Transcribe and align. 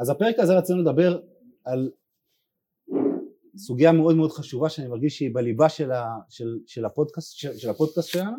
אז 0.00 0.10
הפרק 0.10 0.38
הזה 0.38 0.58
רצינו 0.58 0.82
לדבר 0.82 1.20
על 1.64 1.90
סוגיה 3.56 3.92
מאוד 3.92 4.16
מאוד 4.16 4.32
חשובה 4.32 4.68
שאני 4.68 4.88
מרגיש 4.88 5.18
שהיא 5.18 5.30
בליבה 5.34 5.68
של, 5.68 5.92
ה, 5.92 6.04
של, 6.28 6.58
של, 6.66 6.84
הפודקאסט, 6.84 7.36
של, 7.36 7.56
של 7.58 7.70
הפודקאסט 7.70 8.08
שלנו. 8.08 8.36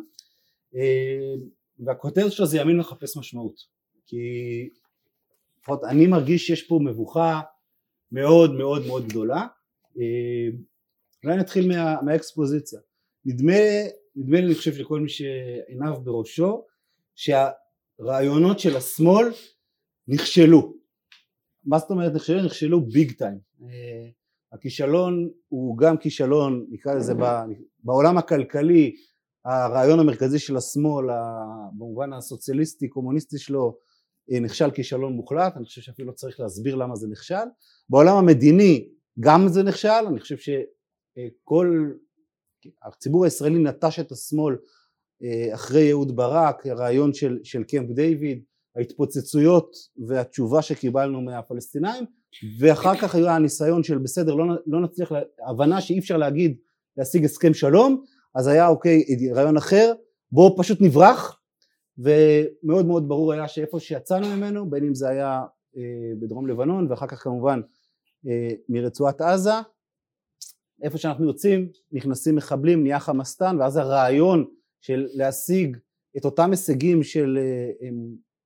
אה, 0.75 1.33
והכותרת 1.79 2.31
שלו 2.31 2.45
זה 2.45 2.57
ימין 2.57 2.77
מחפש 2.77 3.17
משמעות. 3.17 3.55
כי 4.05 4.17
לפחות 5.59 5.83
אני 5.83 6.07
מרגיש 6.07 6.47
שיש 6.47 6.67
פה 6.67 6.79
מבוכה 6.85 7.41
מאוד 8.11 8.53
מאוד 8.53 8.87
מאוד 8.87 9.07
גדולה. 9.07 9.47
אה, 9.99 10.57
אולי 11.23 11.37
נתחיל 11.37 11.67
מה, 11.67 12.01
מהאקספוזיציה. 12.01 12.79
נדמה, 13.25 13.53
נדמה 14.15 14.39
לי 14.39 14.45
אני 14.45 14.55
חושב 14.55 14.77
לכל 14.79 14.99
מי 14.99 15.09
שעיניו 15.09 16.01
בראשו 16.03 16.65
שהרעיונות 17.15 18.59
של 18.59 18.77
השמאל 18.77 19.25
נכשלו 20.07 20.80
מה 21.65 21.79
זאת 21.79 21.89
אומרת 21.89 22.13
נכשלו? 22.13 22.45
נכשלו 22.45 22.85
ביג 22.85 23.11
טיים 23.11 23.39
הכישלון 24.53 25.29
הוא 25.47 25.77
גם 25.77 25.97
כישלון 25.97 26.65
נקרא 26.69 26.93
לזה 26.93 27.13
בעולם 27.83 28.17
הכלכלי 28.17 28.95
הרעיון 29.45 29.99
המרכזי 29.99 30.39
של 30.39 30.57
השמאל 30.57 31.05
במובן 31.77 32.13
הסוציאליסטי 32.13 32.87
קומוניסטי 32.87 33.37
שלו 33.37 33.77
אה, 34.31 34.39
נכשל 34.39 34.71
כישלון 34.71 35.13
מוחלט 35.13 35.57
אני 35.57 35.65
חושב 35.65 35.81
שאפילו 35.81 36.07
לא 36.07 36.13
צריך 36.13 36.39
להסביר 36.39 36.75
למה 36.75 36.95
זה 36.95 37.07
נכשל 37.07 37.35
בעולם 37.89 38.17
המדיני 38.17 38.89
גם 39.19 39.47
זה 39.47 39.63
נכשל 39.63 40.05
אני 40.07 40.19
חושב 40.19 40.37
שכל 40.37 41.91
הציבור 42.83 43.23
הישראלי 43.23 43.59
נטש 43.59 43.99
את 43.99 44.11
השמאל 44.11 44.55
אה, 45.23 45.53
אחרי 45.53 45.91
אהוד 45.91 46.15
ברק 46.15 46.65
הרעיון 46.65 47.13
של, 47.13 47.39
של 47.43 47.63
קמפ 47.63 47.91
דיוויד 47.91 48.43
ההתפוצצויות 48.75 49.75
והתשובה 50.07 50.61
שקיבלנו 50.61 51.21
מהפלסטינאים 51.21 52.05
ואחר 52.59 52.95
כך 52.95 53.15
היה 53.15 53.35
הניסיון 53.35 53.83
של 53.83 53.97
בסדר 53.97 54.35
לא, 54.35 54.45
לא 54.67 54.81
נצליח, 54.81 55.11
הבנה 55.49 55.81
שאי 55.81 55.99
אפשר 55.99 56.17
להגיד 56.17 56.57
להשיג 56.97 57.25
הסכם 57.25 57.53
שלום 57.53 58.03
אז 58.35 58.47
היה 58.47 58.67
אוקיי 58.67 59.03
רעיון 59.35 59.57
אחר 59.57 59.93
בואו 60.31 60.57
פשוט 60.57 60.81
נברח 60.81 61.39
ומאוד 61.97 62.85
מאוד 62.85 63.07
ברור 63.07 63.33
היה 63.33 63.47
שאיפה 63.47 63.79
שיצאנו 63.79 64.27
ממנו 64.27 64.69
בין 64.69 64.83
אם 64.83 64.95
זה 64.95 65.09
היה 65.09 65.41
אה, 65.77 65.81
בדרום 66.21 66.47
לבנון 66.47 66.91
ואחר 66.91 67.07
כך 67.07 67.23
כמובן 67.23 67.61
אה, 68.27 68.49
מרצועת 68.69 69.21
עזה 69.21 69.53
איפה 70.83 70.97
שאנחנו 70.97 71.25
יוצאים 71.25 71.69
נכנסים 71.91 72.35
מחבלים 72.35 72.83
נהיה 72.83 72.99
חמאסטן 72.99 73.57
ואז 73.59 73.77
הרעיון 73.77 74.45
של 74.81 75.07
להשיג 75.13 75.77
את 76.17 76.25
אותם 76.25 76.51
הישגים 76.51 77.03
של, 77.03 77.37
אה, 77.41 77.89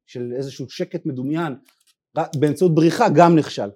של 0.05 0.33
איזשהו 0.35 0.69
שקט 0.69 1.05
מדומיין 1.05 1.53
באמצעות 2.39 2.75
בריחה 2.75 3.05
גם 3.15 3.35
נכשל. 3.35 3.69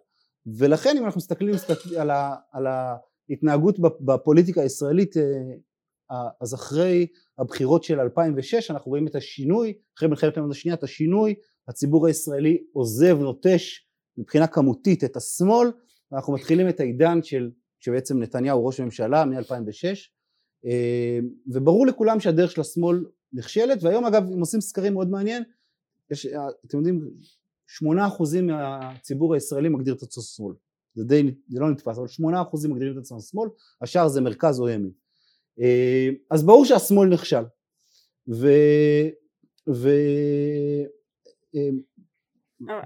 ולכן 0.57 0.97
אם 0.97 1.05
אנחנו 1.05 1.17
מסתכלים 1.17 1.55
על, 1.97 2.09
ה, 2.09 2.35
על 2.51 2.67
ההתנהגות 2.67 3.79
בפוליטיקה 3.79 4.61
הישראלית 4.61 5.17
אה, 5.17 5.23
אז 6.41 6.53
אחרי 6.53 7.07
הבחירות 7.39 7.83
של 7.83 7.99
2006 7.99 8.71
אנחנו 8.71 8.89
רואים 8.89 9.07
את 9.07 9.15
השינוי 9.15 9.73
אחרי 9.97 10.09
מלחמת 10.09 10.37
העולם 10.37 10.51
השנייה 10.51 10.75
את 10.75 10.83
השינוי 10.83 11.35
הציבור 11.67 12.07
הישראלי 12.07 12.57
עוזב 12.73 13.17
נוטש 13.19 13.87
מבחינה 14.17 14.47
כמותית 14.47 15.03
את 15.03 15.17
השמאל 15.17 15.71
ואנחנו 16.11 16.33
מתחילים 16.33 16.69
את 16.69 16.79
העידן 16.79 17.23
של 17.23 17.51
שבעצם 17.79 18.19
נתניהו 18.19 18.65
ראש 18.65 18.79
הממשלה 18.79 19.25
מ-2006 19.25 19.85
אה, 20.65 21.19
וברור 21.53 21.87
לכולם 21.87 22.19
שהדרך 22.19 22.51
של 22.51 22.61
השמאל 22.61 23.05
נכשלת 23.33 23.83
והיום 23.83 24.05
אגב 24.05 24.31
אם 24.33 24.39
עושים 24.39 24.61
סקרים 24.61 24.93
מאוד 24.93 25.09
מעניין 25.09 25.43
יש, 26.11 26.25
אה, 26.25 26.47
אתם 26.65 26.77
יודעים 26.77 27.09
שמונה 27.67 28.07
אחוזים 28.07 28.47
מהציבור 28.47 29.33
הישראלי 29.33 29.69
מגדיר 29.69 29.93
את 29.93 30.03
עצמו 30.03 30.23
שמאל 30.23 30.53
זה 30.93 31.03
די, 31.03 31.31
זה 31.49 31.59
לא 31.59 31.71
נתפס, 31.71 31.97
אבל 31.97 32.07
שמונה 32.07 32.41
אחוזים 32.41 32.71
מגדירים 32.71 32.93
את 32.93 32.97
עצמם 32.97 33.19
שמאל, 33.19 33.49
השאר 33.81 34.07
זה 34.07 34.21
מרכז 34.21 34.59
או 34.59 34.69
ימין. 34.69 34.91
אה, 35.59 36.09
אז 36.31 36.45
ברור 36.45 36.65
שהשמאל 36.65 37.09
נכשל. 37.09 37.43
ו... 38.27 38.47
ו... 39.73 39.89
אה, 41.55 41.69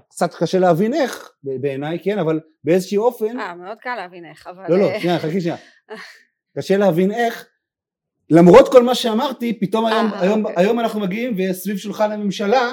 קצת 0.08 0.34
קשה 0.34 0.58
להבין 0.58 0.94
איך 0.94 1.32
בעיניי 1.42 1.98
כן 2.02 2.18
אבל 2.18 2.40
באיזשהו 2.64 3.04
אופן 3.04 3.40
אה 3.40 3.54
מאוד 3.54 3.78
קל 3.78 3.94
להבין 3.96 4.24
איך 4.24 4.46
אבל 4.46 4.64
לא 4.68 4.78
לא 4.78 5.00
שנייה 5.00 5.18
חכי 5.18 5.40
שנייה 5.40 5.56
קשה 6.58 6.76
להבין 6.76 7.12
איך 7.12 7.48
למרות 8.30 8.72
כל 8.72 8.82
מה 8.82 8.94
שאמרתי 8.94 9.60
פתאום 9.60 9.86
היום, 9.86 10.10
היום, 10.14 10.46
אוקיי. 10.46 10.64
היום 10.64 10.80
אנחנו 10.80 11.00
מגיעים 11.00 11.36
וסביב 11.38 11.76
שולחן 11.76 12.12
הממשלה 12.12 12.72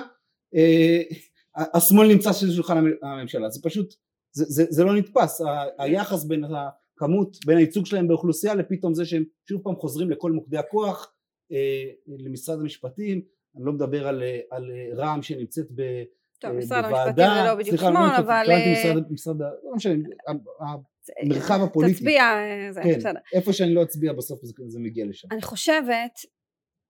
השמאל 1.55 2.07
נמצא 2.07 2.33
סביב 2.33 2.51
שולחן 2.51 2.83
הממשלה 3.01 3.49
זה 3.49 3.59
פשוט 3.63 3.93
זה, 4.33 4.45
זה, 4.47 4.65
זה 4.69 4.83
לא 4.83 4.95
נתפס 4.95 5.41
היחס 5.77 6.23
בין 6.23 6.43
הכמות 6.43 7.37
בין 7.45 7.57
הייצוג 7.57 7.85
שלהם 7.85 8.07
באוכלוסייה 8.07 8.55
לפתאום 8.55 8.93
זה 8.93 9.05
שהם 9.05 9.23
שוב 9.49 9.61
פעם 9.63 9.75
חוזרים 9.75 10.09
לכל 10.09 10.31
מוקדי 10.31 10.57
הכוח 10.57 11.13
אה, 11.51 11.85
למשרד 12.07 12.59
המשפטים 12.59 13.21
אני 13.55 13.65
לא 13.65 13.73
מדבר 13.73 14.07
על, 14.07 14.23
על 14.51 14.71
רע"מ 14.95 15.21
שנמצאת 15.21 15.65
ב, 15.75 15.81
טוב, 16.39 16.51
משרד 16.51 16.85
המשפטים 16.85 17.13
זה 17.15 17.43
לא 17.45 17.55
בדיוק 17.55 17.75
שמאל, 17.77 17.93
לא 17.93 18.17
אבל... 18.17 18.43
סליחה, 18.45 18.71
משרד, 18.71 19.11
משרד, 19.11 19.41
לא 19.41 19.75
משנה, 19.75 19.93
המרחב 21.21 21.59
הפוליטי. 21.63 21.93
תצביע, 21.93 22.23
זה 22.71 22.81
כן, 22.83 22.97
בסדר. 22.97 23.19
איפה 23.33 23.53
שאני 23.53 23.73
לא 23.73 23.83
אצביע 23.83 24.13
בסוף 24.13 24.39
זה, 24.43 24.53
זה 24.67 24.79
מגיע 24.79 25.05
לשם. 25.05 25.27
אני 25.31 25.41
חושבת 25.41 26.11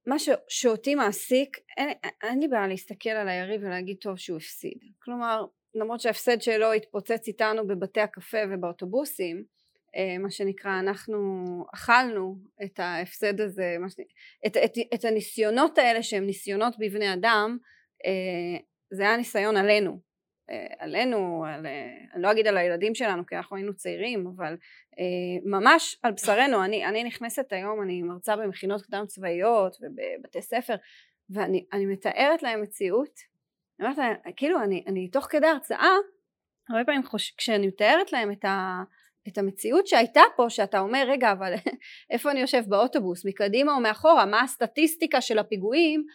מה 0.06 0.20
ש, 0.20 0.30
שאותי 0.48 0.96
מעסיק, 0.96 1.58
אין, 1.78 1.90
אין 2.24 2.40
לי 2.40 2.48
בעיה 2.48 2.68
להסתכל 2.68 3.10
על 3.10 3.30
היריב 3.30 3.62
ולהגיד 3.64 3.98
טוב 4.02 4.18
שהוא 4.18 4.38
הפסיד. 4.38 4.78
כלומר, 5.00 5.46
למרות 5.76 6.02
שההפסד 6.02 6.42
שלו 6.42 6.74
התפוצץ 6.74 7.28
איתנו 7.28 7.68
בבתי 7.68 8.02
הקפה 8.02 8.38
ובאוטובוסים, 8.50 9.44
אה, 9.96 10.18
מה 10.18 10.32
שנקרא, 10.32 10.80
אנחנו 10.80 11.18
אכלנו 11.74 12.36
את 12.64 12.80
ההפסד 12.80 13.42
הזה, 13.42 13.78
את, 14.48 14.58
את, 14.58 14.74
את 14.94 15.06
הניסיונות 15.06 15.78
האלה 15.78 16.04
שהם 16.04 16.26
ניסיונות 16.26 16.74
בבני 16.80 17.14
אדם, 17.14 17.58
אה, 18.06 18.60
זה 18.92 19.04
היה 19.04 19.18
ניסיון 19.18 19.58
עלינו. 19.58 20.11
אה, 20.52 20.66
עלינו, 20.80 21.46
על, 21.46 21.66
אה, 21.66 21.98
אני 22.14 22.22
לא 22.22 22.32
אגיד 22.32 22.48
על 22.48 22.58
הילדים 22.58 22.96
שלנו 22.96 23.26
כי 23.26 23.36
אנחנו 23.36 23.56
היינו 23.56 23.74
צעירים, 23.74 24.28
אבל 24.28 24.58
אה, 25.00 25.40
ממש 25.46 26.00
על 26.04 26.12
בשרנו, 26.12 26.64
אני, 26.64 26.86
אני 26.86 27.04
נכנסת 27.04 27.54
היום, 27.54 27.82
אני 27.82 28.02
מרצה 28.02 28.36
במכינות 28.36 28.82
קדם 28.82 29.06
צבאיות 29.08 29.78
ובבתי 29.82 30.42
ספר, 30.42 30.76
ואני 31.30 31.86
מתארת 31.86 32.44
להם 32.44 32.62
מציאות, 32.62 33.20
אני 33.80 33.88
אומרת 33.88 33.98
להם, 33.98 34.16
כאילו 34.36 34.64
אני, 34.64 34.84
אני 34.88 35.08
תוך 35.08 35.28
כדי 35.30 35.48
הרצאה, 35.48 35.96
הרבה 36.70 36.86
פעמים 36.86 37.04
חוש, 37.04 37.34
כשאני 37.38 37.68
מתארת 37.68 38.12
להם 38.12 38.32
את, 38.32 38.46
ה, 38.46 38.84
את 39.28 39.38
המציאות 39.38 39.88
שהייתה 39.88 40.22
פה, 40.36 40.50
שאתה 40.50 40.80
אומר 40.80 41.04
רגע 41.08 41.32
אבל 41.32 41.54
איפה 42.12 42.32
אני 42.32 42.40
יושב? 42.40 42.64
באוטובוס, 42.68 43.26
מקדימה 43.26 43.74
או 43.74 43.80
מאחורה, 43.80 44.26
מה 44.26 44.42
הסטטיסטיקה 44.42 45.22
של 45.22 45.40
הפיגועים, 45.40 46.06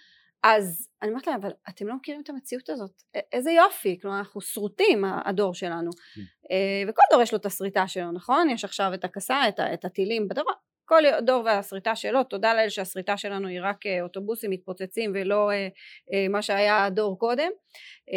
אז 0.43 0.89
אני 1.03 1.11
אומרת 1.11 1.27
להם, 1.27 1.41
אבל 1.41 1.51
אתם 1.69 1.87
לא 1.87 1.95
מכירים 1.95 2.21
את 2.23 2.31
המציאות 2.31 2.69
הזאת, 2.71 3.03
איזה 3.33 3.51
יופי, 3.51 3.99
כלומר 4.03 4.19
אנחנו 4.19 4.41
שרוטים 4.41 5.05
הדור 5.25 5.55
שלנו, 5.55 5.91
כן. 6.15 6.21
אה, 6.51 6.91
וכל 6.91 7.03
דור 7.13 7.23
יש 7.23 7.33
לו 7.33 7.39
את 7.39 7.47
השריטה 7.47 7.89
שלו, 7.89 8.13
נכון? 8.13 8.51
יש 8.51 8.65
עכשיו 8.65 8.95
את 8.95 9.05
הקסה, 9.05 9.49
את, 9.49 9.61
את 9.75 9.85
הטילים, 9.85 10.29
בדבר, 10.29 10.51
כל 10.85 11.03
דור 11.23 11.45
והשריטה 11.45 11.97
שלו, 11.97 12.25
תודה 12.25 12.55
לאל 12.55 12.69
שהשריטה 12.69 13.17
שלנו 13.17 13.49
היא 13.49 13.61
רק 13.63 13.87
אה, 13.87 14.03
אוטובוסים 14.03 14.51
מתפוצצים 14.51 15.13
ולא 15.15 15.51
אה, 15.51 16.29
מה 16.29 16.43
שהיה 16.43 16.91
דור 16.91 17.19
קודם, 17.19 17.51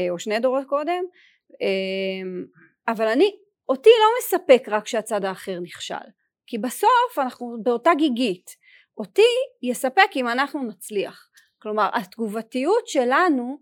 או 0.10 0.20
שני 0.20 0.40
דורות 0.40 0.68
קודם, 0.68 1.04
אבל 2.88 3.08
אני, 3.08 3.32
אותי 3.70 3.90
לא 3.90 4.08
מספק 4.20 4.70
רק 4.70 4.88
שהצד 4.88 5.26
האחר 5.26 5.60
נכשל, 5.60 5.96
כי 6.48 6.58
בסוף 6.58 7.18
אנחנו 7.18 7.58
באותה 7.64 7.92
גיגית, 7.98 8.56
אותי 8.98 9.22
יספק 9.62 10.10
אם 10.16 10.28
אנחנו 10.28 10.64
נצליח. 10.64 11.29
כלומר 11.62 11.90
התגובתיות 11.94 12.88
שלנו 12.88 13.58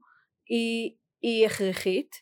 היא, 0.50 0.96
היא 1.22 1.46
הכרחית 1.46 2.16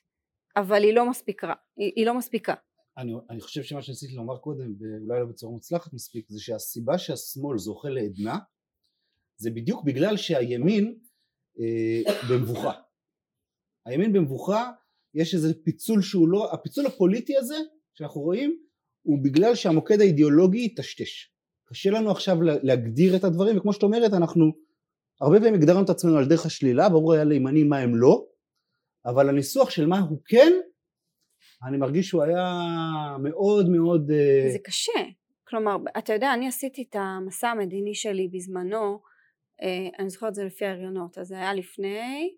אבל 0.56 0.84
היא 0.84 0.94
לא 0.94 1.10
מספיקה, 1.10 1.54
היא, 1.78 1.92
היא 1.96 2.06
לא 2.06 2.18
מספיקה. 2.18 2.54
אני, 2.98 3.14
אני 3.30 3.42
חושב 3.42 3.64
שמה 3.64 3.82
שניסיתי 3.82 4.16
לומר 4.16 4.38
קודם 4.38 4.74
ואולי 4.80 5.20
לא 5.20 5.26
בצורה 5.26 5.54
מוצלחת 5.54 5.94
מספיק 5.94 6.26
זה 6.30 6.40
שהסיבה 6.42 6.98
שהשמאל 6.98 7.58
זוכה 7.58 7.90
לעדנה 7.90 8.38
זה 9.38 9.52
בדיוק 9.52 9.84
בגלל 9.84 10.18
שהימין 10.18 11.00
אה, 11.60 12.14
במבוכה. 12.30 12.72
הימין 13.86 14.14
במבוכה 14.14 14.72
יש 15.14 15.34
איזה 15.34 15.54
פיצול 15.64 16.02
שהוא 16.02 16.28
לא, 16.30 16.54
הפיצול 16.54 16.86
הפוליטי 16.86 17.38
הזה 17.38 17.56
שאנחנו 17.94 18.22
רואים 18.22 18.60
הוא 19.02 19.24
בגלל 19.24 19.56
שהמוקד 19.56 20.02
האידיאולוגי 20.02 20.66
יטשטש. 20.66 21.32
קשה 21.66 21.90
לנו 21.90 22.12
עכשיו 22.12 22.42
להגדיר 22.42 23.16
את 23.16 23.24
הדברים 23.24 23.58
וכמו 23.58 23.74
שאת 23.74 23.84
אומרת 23.84 24.14
אנחנו 24.14 24.52
הרבה 25.22 25.38
פעמים 25.40 25.54
הגדרנו 25.54 25.84
את 25.84 25.90
עצמנו 25.90 26.18
על 26.18 26.26
דרך 26.26 26.46
השלילה, 26.46 26.90
ברור 26.90 27.14
היה 27.14 27.24
לימנים 27.24 27.70
מה 27.70 27.78
הם 27.78 27.96
לא, 27.96 28.26
אבל 29.06 29.30
הניסוח 29.30 29.70
של 29.70 29.88
מה 29.88 30.00
הוא 30.00 30.20
כן, 30.26 30.54
אני 31.68 31.78
מרגיש 31.78 32.08
שהוא 32.08 32.24
היה 32.24 32.44
מאוד 33.24 33.70
מאוד... 33.70 34.12
אה, 34.12 34.50
זה 34.52 34.60
קשה, 34.64 35.00
כלומר, 35.48 35.78
אתה 35.98 36.14
יודע, 36.14 36.34
אני 36.34 36.48
עשיתי 36.48 36.86
את 36.90 36.96
המסע 37.00 37.50
המדיני 37.50 37.96
שלי 37.96 38.28
בזמנו, 38.28 39.00
אה, 39.62 39.88
אני 40.00 40.10
זוכרת 40.10 40.30
את 40.30 40.36
זה 40.36 40.44
לפי 40.44 40.66
ההריונות, 40.66 41.18
אז 41.18 41.28
זה 41.28 41.36
היה 41.36 41.54
לפני 41.54 42.36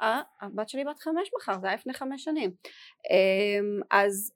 אה, 0.00 0.20
הבת 0.40 0.68
שלי 0.68 0.84
בת 0.84 0.98
חמש 0.98 1.30
מחר, 1.36 1.60
זה 1.60 1.66
היה 1.66 1.76
לפני 1.76 1.92
חמש 1.92 2.24
שנים. 2.24 2.50
אמ, 3.10 3.80
אז, 3.90 4.32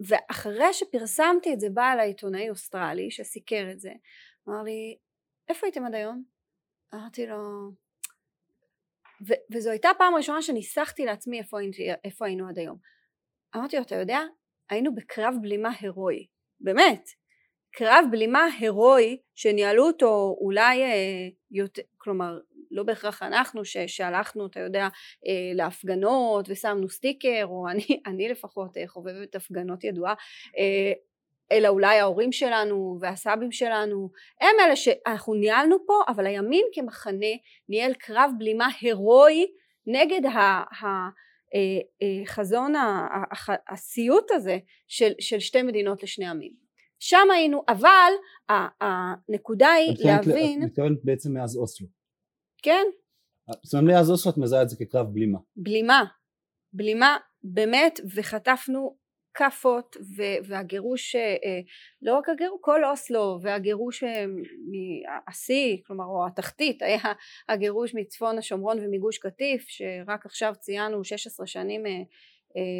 ואחרי 0.00 0.72
שפרסמתי 0.72 1.52
את 1.52 1.60
זה, 1.60 1.70
בא 1.70 1.92
אליי 1.92 2.08
עיתונאי 2.08 2.50
אוסטרלי 2.50 3.10
שסיקר 3.10 3.68
את 3.72 3.80
זה, 3.80 3.90
אמר 4.48 4.62
לי, 4.62 4.96
איפה 5.48 5.66
הייתם 5.66 5.84
עד 5.84 5.94
היום? 5.94 6.31
אמרתי 6.94 7.26
לו, 7.26 7.70
ו- 9.28 9.42
וזו 9.52 9.70
הייתה 9.70 9.90
הפעם 9.90 10.14
הראשונה 10.14 10.42
שניסחתי 10.42 11.04
לעצמי 11.04 11.38
איפה, 11.38 11.58
איפה 12.04 12.26
היינו 12.26 12.48
עד 12.48 12.58
היום. 12.58 12.78
אמרתי 13.56 13.76
לו, 13.76 13.82
אתה 13.82 13.96
יודע, 13.96 14.20
היינו 14.70 14.94
בקרב 14.94 15.34
בלימה 15.42 15.70
הירואי, 15.80 16.26
באמת, 16.60 17.08
קרב 17.72 18.04
בלימה 18.10 18.46
הירואי 18.60 19.18
שניהלו 19.34 19.86
אותו 19.86 20.36
אולי 20.40 20.82
אה, 20.82 21.28
יותר, 21.50 21.82
כלומר 21.98 22.38
לא 22.70 22.82
בהכרח 22.82 23.22
אנחנו 23.22 23.64
ש, 23.64 23.76
שהלכנו 23.86 24.46
אתה 24.46 24.60
יודע 24.60 24.88
אה, 25.26 25.52
להפגנות 25.54 26.46
ושמנו 26.48 26.88
סטיקר 26.88 27.44
או 27.44 27.68
אני, 27.68 27.86
אני 28.06 28.28
לפחות 28.28 28.76
אה, 28.76 28.88
חובבת 28.88 29.34
הפגנות 29.34 29.84
ידועה 29.84 30.14
אה, 30.58 30.92
אלא 31.52 31.68
אולי 31.68 31.98
ההורים 31.98 32.32
שלנו 32.32 32.98
והסבים 33.00 33.52
שלנו 33.52 34.10
הם 34.40 34.56
אלה 34.66 34.76
שאנחנו 34.76 35.34
ניהלנו 35.34 35.76
פה 35.86 35.94
אבל 36.08 36.26
הימין 36.26 36.64
כמחנה 36.72 37.32
ניהל 37.68 37.94
קרב 37.94 38.30
בלימה 38.38 38.68
הירואי 38.80 39.46
נגד 39.86 40.30
החזון 42.26 42.72
הסיוט 43.70 44.30
הזה 44.30 44.58
של, 44.88 45.12
של 45.20 45.40
שתי 45.40 45.62
מדינות 45.62 46.02
לשני 46.02 46.26
עמים. 46.26 46.52
שם 46.98 47.30
היינו 47.34 47.62
אבל 47.68 48.12
הנקודה 48.48 49.72
היא 49.72 49.96
להבין 50.04 50.62
את 50.62 50.66
מתכוונת 50.66 51.04
בעצם 51.04 51.34
מאז 51.34 51.56
אוסלו. 51.56 51.86
כן. 52.62 52.84
זאת 53.62 53.74
אומרת 53.74 53.94
מאז 53.94 54.10
אוסלו 54.10 54.32
את 54.32 54.38
מזהה 54.38 54.62
את 54.62 54.68
זה 54.68 54.76
כקרב 54.76 55.06
בלימה. 55.12 55.38
בלימה. 55.56 56.04
בלימה 56.72 57.16
באמת 57.42 58.00
וחטפנו 58.16 58.96
כאפות 59.34 59.96
והגירוש, 60.44 61.14
אה, 61.16 61.60
לא 62.02 62.18
רק 62.18 62.28
הגירוש, 62.28 62.58
כל 62.60 62.84
אוסלו 62.84 63.38
והגירוש 63.42 64.04
אה, 64.04 64.24
מהשיא, 65.26 65.76
כלומר 65.86 66.04
או 66.04 66.26
התחתית 66.26 66.82
היה 66.82 67.12
הגירוש 67.48 67.94
מצפון 67.94 68.38
השומרון 68.38 68.78
ומגוש 68.78 69.18
קטיף 69.18 69.68
שרק 69.68 70.26
עכשיו 70.26 70.52
ציינו 70.60 71.04
16 71.04 71.46
שנים 71.46 71.86
אה, 71.86 71.92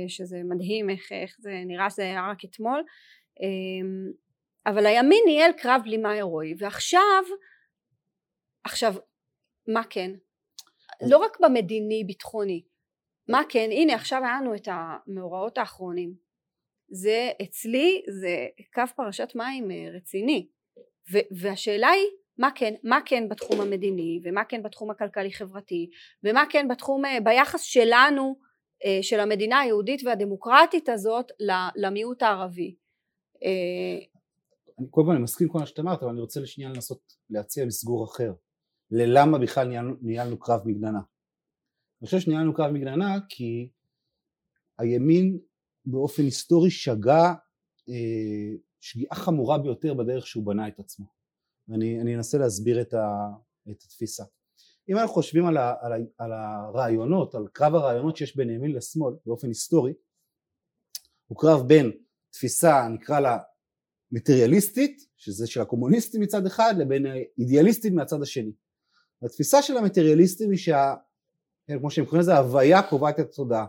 שזה 0.09 0.37
מדהים 0.45 0.91
איך, 0.91 1.13
איך 1.13 1.37
זה 1.41 1.63
נראה 1.67 1.91
שזה 1.91 2.03
היה 2.03 2.31
רק 2.31 2.45
אתמול. 2.45 2.83
אבל 4.67 4.87
הימין 4.87 5.23
ניהל 5.27 5.53
קרב 5.53 5.81
בלימה 5.85 6.11
הירואי 6.11 6.55
ועכשיו 6.59 7.25
עכשיו 8.65 8.95
מה 9.69 9.83
כן? 9.91 10.11
לא 11.11 11.19
רק 11.19 11.41
במדיני 11.41 12.05
ביטחוני 12.07 12.63
מה 13.29 13.43
כן? 13.49 13.69
הנה 13.73 13.95
עכשיו 13.95 14.25
היה 14.25 14.41
לנו 14.41 14.55
את 14.55 14.69
המאורעות 14.71 15.59
האחרונים 15.59 16.22
זה 16.93 17.31
אצלי 17.43 18.03
זה 18.21 18.47
קו 18.75 18.83
פרשת 18.97 19.33
מים 19.35 19.71
אה, 19.71 19.89
רציני 19.97 20.49
ו- 21.13 21.27
והשאלה 21.41 21.89
היא 21.89 22.07
מה 22.39 22.49
כן, 22.55 22.75
מה 22.85 22.99
כן 23.07 23.29
בתחום 23.29 23.61
המדיני 23.61 24.21
ומה 24.25 24.45
כן 24.45 24.63
בתחום 24.63 24.91
הכלכלי 24.91 25.33
חברתי 25.33 25.91
ומה 26.25 26.45
כן 26.51 26.69
בתחום 26.69 27.05
אה, 27.05 27.21
ביחס 27.25 27.63
שלנו 27.63 28.37
אה, 28.85 28.99
של 29.03 29.21
המדינה 29.21 29.61
היהודית 29.61 30.01
והדמוקרטית 30.05 30.89
הזאת 30.89 31.27
למיעוט 31.77 32.23
הערבי. 32.23 32.77
אני 34.79 34.87
כל 34.91 35.03
פעם 35.07 35.15
אני 35.15 35.23
מסכים 35.23 35.49
כל 35.49 35.59
מה 35.59 35.67
שאת 35.67 35.79
אמרת 35.79 36.03
אבל 36.03 36.11
אני 36.11 36.21
רוצה 36.21 36.41
לשנייה 36.41 36.71
לנסות 36.71 37.01
להציע 37.31 37.67
מסגור 37.67 38.05
אחר 38.05 38.33
ללמה 38.91 39.39
בכלל 39.39 39.69
ניהלנו, 39.69 39.95
ניהלנו 40.03 40.39
קרב 40.39 40.61
מגננה. 40.65 41.01
אני 42.01 42.07
חושב 42.07 42.19
שניהלנו 42.19 42.55
קרב 42.55 42.71
מגננה 42.71 43.19
כי 43.29 43.69
הימין 44.79 45.39
באופן 45.85 46.23
היסטורי 46.23 46.71
שגה 46.71 47.35
אה, 47.89 48.57
שגיאה 48.81 49.15
חמורה 49.15 49.59
ביותר 49.59 49.95
בדרך 49.95 50.27
שהוא 50.27 50.47
בנה 50.47 50.69
את 50.69 50.79
עצמו. 50.81 51.07
ואני 51.69 52.17
אנסה 52.17 52.39
להסביר 52.39 52.81
את, 52.81 52.95
ה, 52.95 53.29
את 53.71 53.83
התפיסה. 53.83 54.25
אם 54.89 54.97
אנחנו 54.97 55.15
חושבים 55.15 55.47
על, 55.47 55.57
ה, 55.57 55.75
על, 55.81 55.93
ה, 55.93 55.97
על 56.19 56.33
הרעיונות, 56.33 57.35
על 57.35 57.47
קרב 57.53 57.75
הרעיונות 57.75 58.17
שיש 58.17 58.37
בין 58.37 58.51
ימין 58.51 58.73
לשמאל 58.73 59.15
באופן 59.27 59.49
היסטורי 59.49 59.93
הוא 61.27 61.39
קרב 61.39 61.69
בין 61.69 61.91
תפיסה 62.31 62.89
נקרא 62.89 63.21
לה 63.21 63.39
מטריאליסטית 64.13 65.07
שזה 65.17 65.47
של 65.47 65.61
הקומוניסטים 65.61 66.21
מצד 66.21 66.47
אחד 66.47 66.75
לבין 66.79 67.07
האידיאליסטים 67.07 67.95
מהצד 67.95 68.23
השני. 68.23 68.53
התפיסה 69.23 69.63
של 69.63 69.77
המטריאליסטים 69.77 70.51
היא 70.51 70.59
שה... 70.59 70.95
כמו 71.79 71.91
שהם 71.91 72.05
קוראים 72.05 72.21
לזה 72.21 72.37
הוויה 72.37 72.83
קובעת 72.83 73.21
את 73.21 73.25
התודעה 73.25 73.67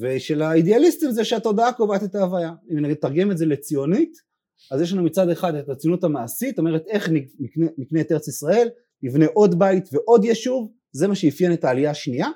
ושל 0.00 0.42
האידיאליסטים 0.42 1.10
זה 1.10 1.24
שהתודעה 1.24 1.72
קובעת 1.72 2.02
את 2.02 2.14
ההוויה. 2.14 2.52
אם 2.70 2.86
נתרגם 2.86 3.30
את 3.30 3.38
זה 3.38 3.46
לציונית 3.46 4.30
אז 4.70 4.80
יש 4.80 4.92
לנו 4.92 5.02
מצד 5.02 5.28
אחד 5.28 5.54
את 5.54 5.68
הציונות 5.68 6.04
המעשית 6.04 6.58
אומרת 6.58 6.86
איך 6.86 7.08
נקנה, 7.38 7.66
נקנה 7.78 8.00
את 8.00 8.12
ארץ 8.12 8.28
ישראל 8.28 8.68
נבנה 9.02 9.26
עוד 9.34 9.58
בית 9.58 9.88
ועוד 9.92 10.24
יישוב 10.24 10.72
זה 10.92 11.08
מה 11.08 11.14
שאפיין 11.14 11.52
את 11.52 11.64
העלייה 11.64 11.90
השנייה. 11.90 12.28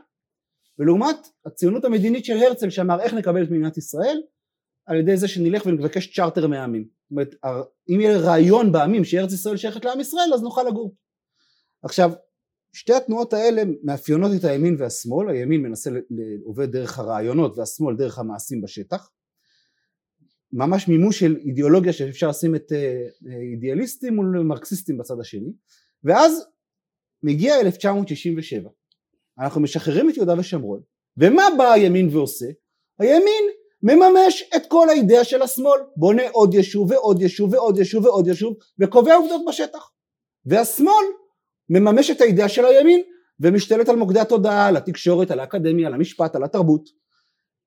ולעומת 0.78 1.16
הציונות 1.46 1.84
המדינית 1.84 2.24
של 2.24 2.36
הרצל 2.36 2.70
שאמר 2.70 3.00
איך 3.00 3.14
נקבל 3.14 3.42
את 3.42 3.50
מדינת 3.50 3.76
ישראל 3.76 4.20
על 4.86 4.96
ידי 4.96 5.16
זה 5.16 5.28
שנלך 5.28 5.66
ונבקש 5.66 6.16
צ'רטר 6.16 6.46
מהעמים. 6.46 6.82
זאת 6.82 7.10
אומרת 7.10 7.34
אם 7.88 8.00
יהיה 8.00 8.18
רעיון 8.18 8.72
בעמים 8.72 9.04
שארץ 9.04 9.32
ישראל 9.32 9.56
שייכת 9.56 9.84
לעם 9.84 10.00
ישראל 10.00 10.34
אז 10.34 10.42
נוכל 10.42 10.62
לגור. 10.62 10.94
עכשיו 11.82 12.12
שתי 12.74 12.94
התנועות 12.94 13.32
האלה 13.32 13.62
מאפיינות 13.82 14.30
את 14.36 14.44
הימין 14.44 14.76
והשמאל, 14.78 15.28
הימין 15.28 15.62
מנסה 15.62 15.90
לעובד 16.10 16.72
דרך 16.72 16.98
הרעיונות 16.98 17.58
והשמאל 17.58 17.96
דרך 17.96 18.18
המעשים 18.18 18.60
בשטח, 18.60 19.10
ממש 20.52 20.88
מימוש 20.88 21.20
של 21.20 21.36
אידיאולוגיה 21.36 21.92
שאפשר 21.92 22.28
לשים 22.28 22.54
את 22.54 22.72
אה, 22.72 23.06
אידיאליסטים 23.52 24.14
מול 24.14 24.42
מרקסיסטים 24.42 24.98
בצד 24.98 25.20
השני, 25.20 25.52
ואז 26.04 26.46
מגיע 27.22 27.60
1967, 27.60 28.70
אנחנו 29.38 29.60
משחררים 29.60 30.10
את 30.10 30.16
יהודה 30.16 30.38
ושומרון, 30.38 30.80
ומה 31.16 31.42
בא 31.58 31.72
הימין 31.72 32.08
ועושה? 32.16 32.46
הימין 32.98 33.44
מממש 33.82 34.50
את 34.56 34.62
כל 34.68 34.88
האידאה 34.88 35.24
של 35.24 35.42
השמאל, 35.42 35.80
בונה 35.96 36.22
עוד 36.32 36.54
יישוב 36.54 36.90
ועוד 36.90 37.22
יישוב 37.22 37.52
ועוד 37.52 37.78
יישוב 37.78 38.04
ועוד 38.04 38.26
יישוב 38.26 38.56
וקובע 38.78 39.14
עובדות 39.14 39.40
בשטח, 39.48 39.90
והשמאל 40.46 41.04
מממש 41.68 42.10
את 42.10 42.20
האידאה 42.20 42.48
של 42.48 42.64
הימין 42.64 43.00
ומשתלט 43.40 43.88
על 43.88 43.96
מוקדי 43.96 44.20
התודעה, 44.20 44.68
על 44.68 44.76
התקשורת, 44.76 45.30
על 45.30 45.40
האקדמיה, 45.40 45.86
על 45.86 45.94
המשפט, 45.94 46.36
על 46.36 46.44
התרבות. 46.44 46.88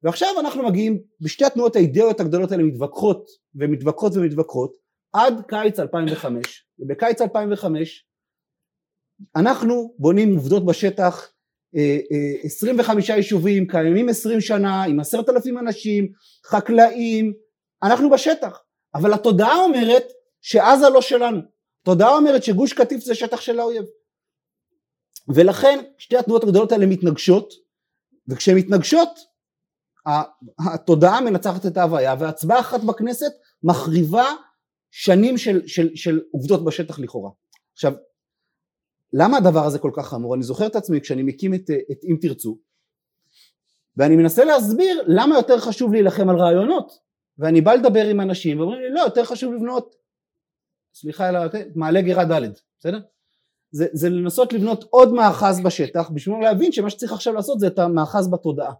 ועכשיו 0.03 0.27
אנחנו 0.39 0.67
מגיעים, 0.67 0.99
בשתי 1.21 1.45
התנועות 1.45 1.75
האידאיות 1.75 2.19
הגדולות 2.19 2.51
האלה 2.51 2.63
מתווכחות 2.63 3.29
ומתווכחות 3.55 4.15
ומתווכחות 4.15 4.73
עד 5.13 5.33
קיץ 5.47 5.79
2005 5.79 6.65
ובקיץ 6.79 7.21
2005 7.21 8.05
אנחנו 9.35 9.95
בונים 9.99 10.35
עובדות 10.35 10.65
בשטח 10.65 11.33
25 12.43 13.09
אה, 13.09 13.15
אה, 13.15 13.19
יישובים 13.19 13.67
קיימים 13.67 14.09
20 14.09 14.41
שנה 14.41 14.83
עם 14.83 14.99
עשרת 14.99 15.29
אלפים 15.29 15.57
אנשים 15.57 16.11
חקלאים. 16.45 17.33
אנחנו 17.83 18.09
בשטח. 18.09 18.59
אבל 18.95 19.13
התודעה 19.13 19.63
אומרת 19.63 20.03
שעזה 20.41 20.89
לא 20.89 21.01
שלנו 21.01 21.41
תודעה 21.87 22.15
אומרת 22.15 22.43
שגוש 22.43 22.73
קטיף 22.73 23.03
זה 23.03 23.15
שטח 23.15 23.41
של 23.41 23.59
האויב 23.59 23.85
ולכן 25.35 25.79
שתי 25.97 26.17
התנועות 26.17 26.43
הגדולות 26.43 26.71
האלה 26.71 26.85
מתנגשות 26.85 27.53
וכשהן 28.27 28.57
מתנגשות 28.57 29.09
התודעה 30.73 31.21
מנצחת 31.21 31.65
את 31.65 31.77
ההוויה 31.77 32.15
והצבעה 32.19 32.59
אחת 32.59 32.83
בכנסת 32.83 33.31
מחריבה 33.63 34.25
שנים 34.91 35.37
של, 35.37 35.67
של, 35.67 35.95
של 35.95 36.21
עובדות 36.31 36.65
בשטח 36.65 36.99
לכאורה. 36.99 37.31
עכשיו 37.73 37.93
למה 39.13 39.37
הדבר 39.37 39.65
הזה 39.65 39.79
כל 39.79 39.91
כך 39.95 40.07
חמור? 40.07 40.35
אני 40.35 40.43
זוכר 40.43 40.67
את 40.67 40.75
עצמי 40.75 41.01
כשאני 41.01 41.23
מקים 41.23 41.53
את, 41.53 41.69
את 41.91 42.03
אם 42.03 42.17
תרצו 42.21 42.59
ואני 43.97 44.15
מנסה 44.15 44.45
להסביר 44.45 45.03
למה 45.07 45.35
יותר 45.35 45.59
חשוב 45.59 45.93
להילחם 45.93 46.29
על 46.29 46.35
רעיונות 46.35 46.91
ואני 47.37 47.61
בא 47.61 47.73
לדבר 47.73 48.07
עם 48.07 48.21
אנשים 48.21 48.59
ואומרים 48.59 48.81
לי 48.81 48.89
לא 48.89 48.99
יותר 48.99 49.25
חשוב 49.25 49.53
לבנות 49.53 50.06
סליחה 50.99 51.29
אלא 51.29 51.39
מעלה 51.75 52.01
גירה 52.01 52.25
ד' 52.25 52.51
בסדר? 52.79 52.99
זה, 53.71 53.87
זה 53.93 54.09
לנסות 54.09 54.53
לבנות 54.53 54.83
עוד 54.89 55.13
מאחז 55.13 55.61
בשטח 55.61 56.09
בשביל 56.09 56.35
להבין 56.41 56.71
שמה 56.71 56.89
שצריך 56.89 57.11
עכשיו 57.13 57.33
לעשות 57.33 57.59
זה 57.59 57.67
את 57.67 57.79
המאחז 57.79 58.31
בתודעה 58.31 58.73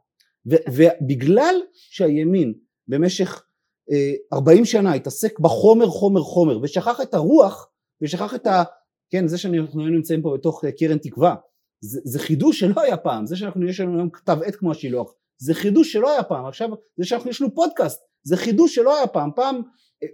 ו, 0.52 0.56
ובגלל 0.68 1.56
שהימין 1.74 2.54
במשך 2.88 3.44
אה, 3.92 4.38
40 4.38 4.66
שנה 4.66 4.94
התעסק 4.94 5.40
בחומר 5.40 5.88
חומר 5.88 6.22
חומר 6.22 6.60
ושכח 6.62 7.02
את 7.02 7.14
הרוח 7.14 7.70
ושכח 8.02 8.34
את 8.36 8.48
ה... 8.48 8.64
כן 9.10 9.28
זה 9.28 9.38
שאנחנו 9.38 9.88
נמצאים 9.88 10.22
פה 10.22 10.38
בתוך 10.38 10.66
אה, 10.66 10.72
קרן 10.72 10.98
תקווה 10.98 11.36
זה, 11.82 12.00
זה 12.04 12.20
חידוש 12.20 12.60
שלא 12.60 12.82
היה 12.82 12.98
פעם 12.98 13.26
זה 13.26 13.36
שאנחנו 13.36 13.70
יש 13.70 13.80
לנו 13.80 13.98
היום 13.98 14.10
כתב 14.10 14.38
עת 14.46 14.56
כמו 14.56 14.72
השילוח 14.72 15.14
זה 15.42 15.54
חידוש 15.54 15.94
שלא 15.94 16.12
היה 16.12 16.24
פעם 16.24 16.46
עכשיו 16.46 16.70
זה 16.98 17.06
שאנחנו 17.06 17.30
יש 17.30 17.42
לנו 17.42 17.56
פודקאסט 17.56 18.02
זה 18.24 18.38
חידוש 18.38 18.76
שלא 18.76 18.98
היה 18.98 19.08
פעם 19.08 19.30
פעם 19.36 19.62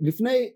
לפני 0.01 0.53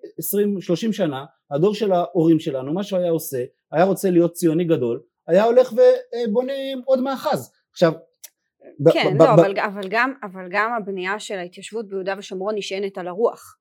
20-30 0.89 0.93
שנה 0.93 1.25
הדור 1.51 1.75
של 1.75 1.91
ההורים 1.91 2.39
שלנו 2.39 2.73
מה 2.73 2.83
שהוא 2.83 2.99
היה 2.99 3.11
עושה 3.11 3.43
היה 3.71 3.85
רוצה 3.85 4.09
להיות 4.09 4.33
ציוני 4.33 4.65
גדול 4.65 5.01
היה 5.27 5.43
הולך 5.43 5.73
ובונה 5.73 6.53
עוד 6.85 7.01
מאחז. 7.01 7.51
עכשיו, 7.71 7.93
כן, 8.93 9.17
לא, 9.19 9.33
אבל, 9.33 9.59
אבל, 9.59 9.87
גם, 9.89 10.13
אבל 10.23 10.47
גם 10.51 10.71
הבנייה 10.77 11.19
של 11.19 11.35
ההתיישבות 11.35 11.87
ביהודה 11.87 12.15
ושומרון 12.17 12.55
נשענת 12.55 12.97
על 12.97 13.07
הרוח. 13.07 13.57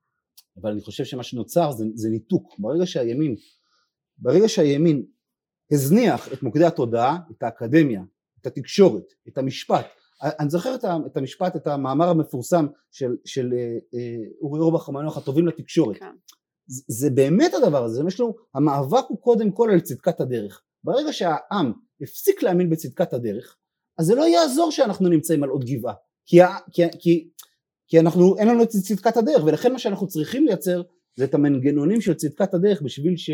אבל 0.60 0.70
אני 0.70 0.80
חושב 0.80 1.04
שמה 1.04 1.22
שנוצר 1.22 1.70
זה, 1.72 1.84
זה 1.94 2.08
ניתוק. 2.08 2.54
ברגע 2.58 2.86
שהימין, 2.86 3.36
ברגע 4.18 4.48
שהימין 4.48 5.06
הזניח 5.72 6.32
את 6.32 6.42
מוקדי 6.42 6.64
התודעה, 6.64 7.18
את 7.30 7.42
האקדמיה, 7.42 8.02
את 8.40 8.46
התקשורת, 8.46 9.04
את 9.28 9.38
המשפט, 9.38 9.86
אני 10.22 10.50
זוכר 10.50 10.74
את 11.06 11.16
המשפט, 11.16 11.56
את 11.56 11.66
המאמר 11.66 12.08
המפורסם 12.08 12.66
של, 12.90 13.16
של 13.24 13.52
אה, 13.52 13.78
אה, 13.94 14.16
אורי 14.40 14.60
אורבך 14.60 14.88
המנוח 14.88 15.16
הטובים 15.16 15.46
לתקשורת. 15.46 15.96
כן. 15.96 16.14
זה, 16.66 16.82
זה 16.88 17.10
באמת 17.10 17.54
הדבר 17.54 17.84
הזה, 17.84 18.02
יש 18.08 18.20
לנו, 18.20 18.34
המאבק 18.54 19.04
הוא 19.08 19.20
קודם 19.20 19.50
כל 19.50 19.70
על 19.72 19.80
צדקת 19.80 20.20
הדרך. 20.20 20.62
ברגע 20.84 21.12
שהעם 21.12 21.72
הפסיק 22.02 22.42
להאמין 22.42 22.70
בצדקת 22.70 23.12
הדרך, 23.12 23.56
אז 23.98 24.06
זה 24.06 24.14
לא 24.14 24.22
יעזור 24.22 24.70
שאנחנו 24.70 25.08
נמצאים 25.08 25.42
על 25.42 25.48
עוד 25.48 25.64
גבעה, 25.64 25.94
כי, 26.26 26.40
כי, 26.72 26.82
כי, 26.98 27.28
כי 27.88 28.00
אנחנו, 28.00 28.36
אין 28.38 28.48
לנו 28.48 28.62
את 28.62 28.68
צדקת 28.68 29.16
הדרך, 29.16 29.44
ולכן 29.44 29.72
מה 29.72 29.78
שאנחנו 29.78 30.06
צריכים 30.06 30.46
לייצר 30.46 30.82
זה 31.16 31.24
את 31.24 31.34
המנגנונים 31.34 32.00
של 32.00 32.14
צדקת 32.14 32.54
הדרך 32.54 32.82
בשביל, 32.82 33.16
ש, 33.16 33.30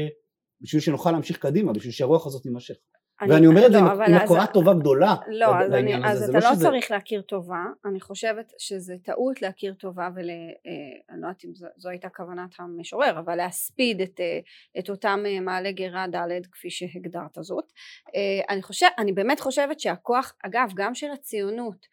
בשביל 0.61 0.83
שנוכל 0.83 1.13
להמשיך 1.13 1.39
קדימה, 1.39 1.73
בשביל 1.73 1.93
שהרוח 1.93 2.27
הזאת 2.27 2.43
תימשך. 2.43 2.75
אני, 3.23 3.33
ואני 3.33 3.47
אומר 3.47 3.67
את 3.67 3.73
זה 3.73 3.81
לא, 3.81 4.05
עם 4.07 4.15
הכרת 4.15 4.53
טובה 4.53 4.75
גדולה 4.75 5.15
לא, 5.29 5.57
אז, 5.59 5.73
אני, 5.73 6.07
אז 6.07 6.31
אתה 6.31 6.39
לא, 6.39 6.51
לא. 6.51 6.57
צריך 6.61 6.91
להכיר 6.91 7.23
טובה, 7.23 7.65
אני 7.85 8.01
חושבת 8.01 8.53
שזה 8.59 8.95
טעות 9.05 9.43
להכיר 9.43 9.75
טובה 9.75 10.09
ואני 10.15 10.55
אה, 10.67 11.17
לא 11.17 11.27
יודעת 11.27 11.45
אם 11.45 11.55
זו, 11.55 11.67
זו 11.77 11.89
הייתה 11.89 12.09
כוונת 12.09 12.55
המשורר, 12.59 13.19
אבל 13.19 13.35
להספיד 13.35 14.01
את, 14.01 14.21
אה, 14.21 14.39
את 14.79 14.91
אותם 14.91 15.23
אה, 15.27 15.41
מעלה 15.41 15.73
גרה 15.73 16.07
ד' 16.07 16.47
כפי 16.53 16.71
שהגדרת 16.71 17.39
זאת. 17.41 17.73
אני, 18.51 18.63
חושב, 18.63 18.87
אני 18.99 19.13
באמת 19.13 19.41
חושבת 19.41 19.81
שהכוח, 19.81 20.35
אגב, 20.47 20.73
גם 20.75 20.95
של 20.95 21.11
הציונות, 21.11 21.87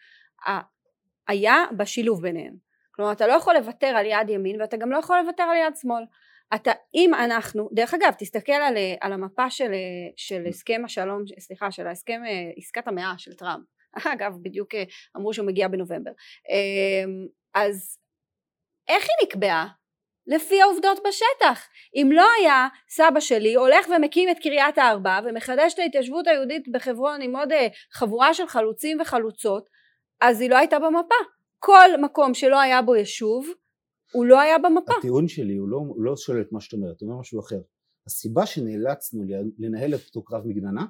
היה 1.27 1.55
בשילוב 1.77 2.21
ביניהם. 2.21 2.69
כלומר, 2.91 3.11
אתה 3.11 3.27
לא 3.27 3.33
יכול 3.33 3.55
לוותר 3.55 3.87
על 3.87 4.05
יד 4.05 4.29
ימין 4.29 4.61
ואתה 4.61 4.77
גם 4.77 4.91
לא 4.91 4.97
יכול 4.97 5.19
לוותר 5.23 5.43
על 5.43 5.57
יד 5.57 5.75
שמאל. 5.75 6.03
אתה 6.55 6.71
אם 6.95 7.13
אנחנו 7.13 7.69
דרך 7.71 7.93
אגב 7.93 8.13
תסתכל 8.19 8.51
על, 8.51 8.77
על 9.01 9.13
המפה 9.13 9.49
של, 9.49 9.71
של 10.17 10.43
הסכם 10.49 10.81
השלום 10.85 11.23
סליחה 11.39 11.71
של 11.71 11.87
ההסכם 11.87 12.21
עסקת 12.57 12.87
המאה 12.87 13.13
של 13.17 13.33
טראמפ. 13.33 13.65
אגב 14.13 14.33
בדיוק 14.41 14.69
אמרו 15.17 15.33
שהוא 15.33 15.47
מגיע 15.47 15.67
בנובמבר. 15.67 16.11
אמ, 16.49 17.27
אז 17.53 17.97
איך 18.87 19.03
היא 19.03 19.27
נקבעה? 19.27 19.67
לפי 20.27 20.61
העובדות 20.61 20.99
בשטח. 21.07 21.67
אם 21.95 22.09
לא 22.11 22.25
היה 22.39 22.67
סבא 22.89 23.19
שלי 23.19 23.55
הולך 23.55 23.87
ומקים 23.89 24.29
את 24.29 24.39
קריית 24.39 24.77
הארבע 24.77 25.19
ומחדש 25.25 25.73
את 25.73 25.79
ההתיישבות 25.79 26.27
היהודית 26.27 26.67
בחברון 26.71 27.21
עם 27.21 27.35
עוד 27.35 27.49
חבורה 27.93 28.33
של 28.33 28.47
חלוצים 28.47 29.01
וחלוצות 29.01 29.69
אז 30.21 30.41
היא 30.41 30.49
לא 30.49 30.57
הייתה 30.57 30.79
במפה. 30.79 31.15
כל 31.59 31.89
מקום 32.01 32.33
שלא 32.33 32.59
היה 32.59 32.81
בו 32.81 32.95
יישוב 32.95 33.49
הוא 34.11 34.25
לא 34.25 34.39
היה 34.39 34.59
במפה. 34.59 34.93
הטיעון 34.97 35.27
שלי 35.27 35.55
הוא 35.55 35.69
לא, 35.69 35.77
הוא 35.77 36.03
לא 36.03 36.15
שולל 36.15 36.41
את 36.41 36.51
מה 36.51 36.61
שאת 36.61 36.73
אומרת, 36.73 37.01
הוא 37.01 37.09
אומר 37.09 37.19
משהו 37.19 37.39
אחר. 37.39 37.61
הסיבה 38.07 38.45
שנאלצנו 38.45 39.23
לנהל 39.59 39.95
את 39.95 40.05
אותו 40.07 40.23
קרב 40.23 40.47
מגננה 40.47 40.85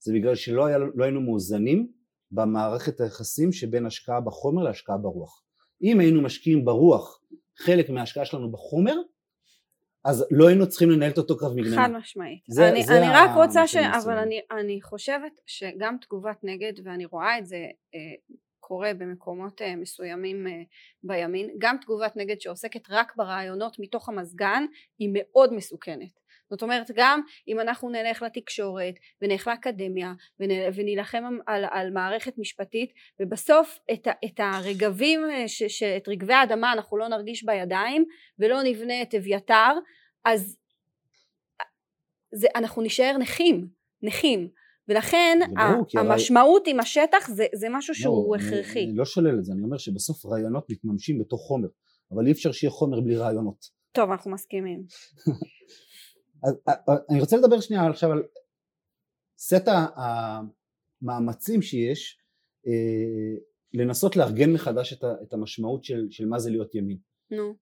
זה 0.00 0.12
בגלל 0.12 0.34
שלא 0.34 0.66
היה, 0.66 0.78
לא 0.78 1.04
היינו 1.04 1.20
מאוזנים 1.20 1.92
במערכת 2.30 3.00
היחסים 3.00 3.52
שבין 3.52 3.86
השקעה 3.86 4.20
בחומר 4.20 4.62
להשקעה 4.62 4.98
ברוח. 4.98 5.42
אם 5.82 6.00
היינו 6.00 6.22
משקיעים 6.22 6.64
ברוח 6.64 7.20
חלק 7.56 7.90
מההשקעה 7.90 8.24
שלנו 8.24 8.52
בחומר 8.52 8.94
אז 10.04 10.26
לא 10.30 10.48
היינו 10.48 10.68
צריכים 10.68 10.90
לנהל 10.90 11.10
את 11.10 11.18
אותו 11.18 11.36
קרב 11.36 11.52
מגננה. 11.56 11.76
חד 11.76 11.90
משמעית. 11.98 12.42
זה, 12.48 12.68
אני, 12.68 12.84
זה 12.84 12.98
אני 12.98 13.06
רק 13.14 13.30
רוצה 13.36 13.66
ש... 13.66 13.76
אבל 13.76 14.16
אני, 14.16 14.40
אני 14.60 14.82
חושבת 14.82 15.32
שגם 15.46 15.96
תגובת 16.00 16.38
נגד, 16.42 16.72
ואני 16.84 17.04
רואה 17.04 17.38
את 17.38 17.46
זה 17.46 17.56
אה, 17.94 18.34
קורה 18.68 18.94
במקומות 18.94 19.62
אה, 19.62 19.76
מסוימים 19.76 20.46
אה, 20.46 20.62
בימין, 21.02 21.50
גם 21.58 21.76
תגובת 21.80 22.16
נגד 22.16 22.40
שעוסקת 22.40 22.90
רק 22.90 23.16
ברעיונות 23.16 23.76
מתוך 23.78 24.08
המזגן 24.08 24.64
היא 24.98 25.10
מאוד 25.12 25.52
מסוכנת. 25.54 26.18
זאת 26.50 26.62
אומרת 26.62 26.90
גם 26.94 27.20
אם 27.48 27.60
אנחנו 27.60 27.90
נלך 27.90 28.22
לתקשורת 28.22 28.94
ונלך 29.22 29.46
לאקדמיה 29.46 30.12
ונילחם 30.74 31.24
על, 31.46 31.64
על 31.70 31.90
מערכת 31.90 32.38
משפטית 32.38 32.92
ובסוף 33.20 33.78
את, 33.92 34.08
את 34.24 34.40
הרגבים, 34.40 35.20
אה, 35.30 35.48
ש, 35.48 35.62
ש, 35.62 35.82
את 35.82 36.08
רגבי 36.08 36.34
האדמה 36.34 36.72
אנחנו 36.72 36.96
לא 36.96 37.08
נרגיש 37.08 37.44
בידיים 37.44 38.04
ולא 38.38 38.62
נבנה 38.62 39.02
את 39.02 39.14
אביתר 39.14 39.72
אז 40.24 40.56
זה, 42.32 42.48
אנחנו 42.54 42.82
נשאר 42.82 43.16
נכים, 43.18 43.68
נכים 44.02 44.48
ולכן 44.88 45.38
המשמעות 45.94 46.62
הרי... 46.62 46.74
עם 46.74 46.80
השטח 46.80 47.30
זה, 47.30 47.46
זה 47.54 47.66
משהו 47.70 47.92
לא, 47.92 48.00
שהוא 48.00 48.36
אני, 48.36 48.44
הכרחי. 48.44 48.84
אני 48.84 48.96
לא 48.96 49.04
שולל 49.04 49.38
את 49.38 49.44
זה, 49.44 49.52
אני 49.52 49.62
אומר 49.62 49.78
שבסוף 49.78 50.26
רעיונות 50.26 50.70
מתממשים 50.70 51.18
בתוך 51.18 51.40
חומר, 51.40 51.68
אבל 52.12 52.26
אי 52.26 52.32
אפשר 52.32 52.52
שיהיה 52.52 52.70
חומר 52.70 53.00
בלי 53.00 53.16
רעיונות. 53.16 53.64
טוב, 53.92 54.10
אנחנו 54.10 54.30
מסכימים. 54.30 54.84
אז, 56.44 56.54
אני 57.10 57.20
רוצה 57.20 57.36
לדבר 57.36 57.60
שנייה 57.60 57.90
עכשיו 57.90 58.12
על 58.12 58.22
סט 59.38 59.68
המאמצים 61.02 61.62
שיש 61.62 62.18
אה, 62.66 63.40
לנסות 63.74 64.16
לארגן 64.16 64.52
מחדש 64.52 64.92
את, 64.92 65.04
את 65.22 65.32
המשמעות 65.32 65.84
של, 65.84 66.06
של 66.10 66.26
מה 66.26 66.38
זה 66.38 66.50
להיות 66.50 66.74
ימין. 66.74 66.98
נו, 67.30 67.54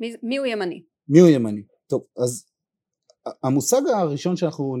מי, 0.00 0.14
מי 0.22 0.36
הוא 0.36 0.46
ימני? 0.46 0.82
מי 1.08 1.20
הוא 1.20 1.28
ימני? 1.28 1.62
טוב, 1.86 2.06
אז 2.24 2.49
המושג 3.42 3.80
הראשון 3.94 4.36
שאנחנו, 4.36 4.76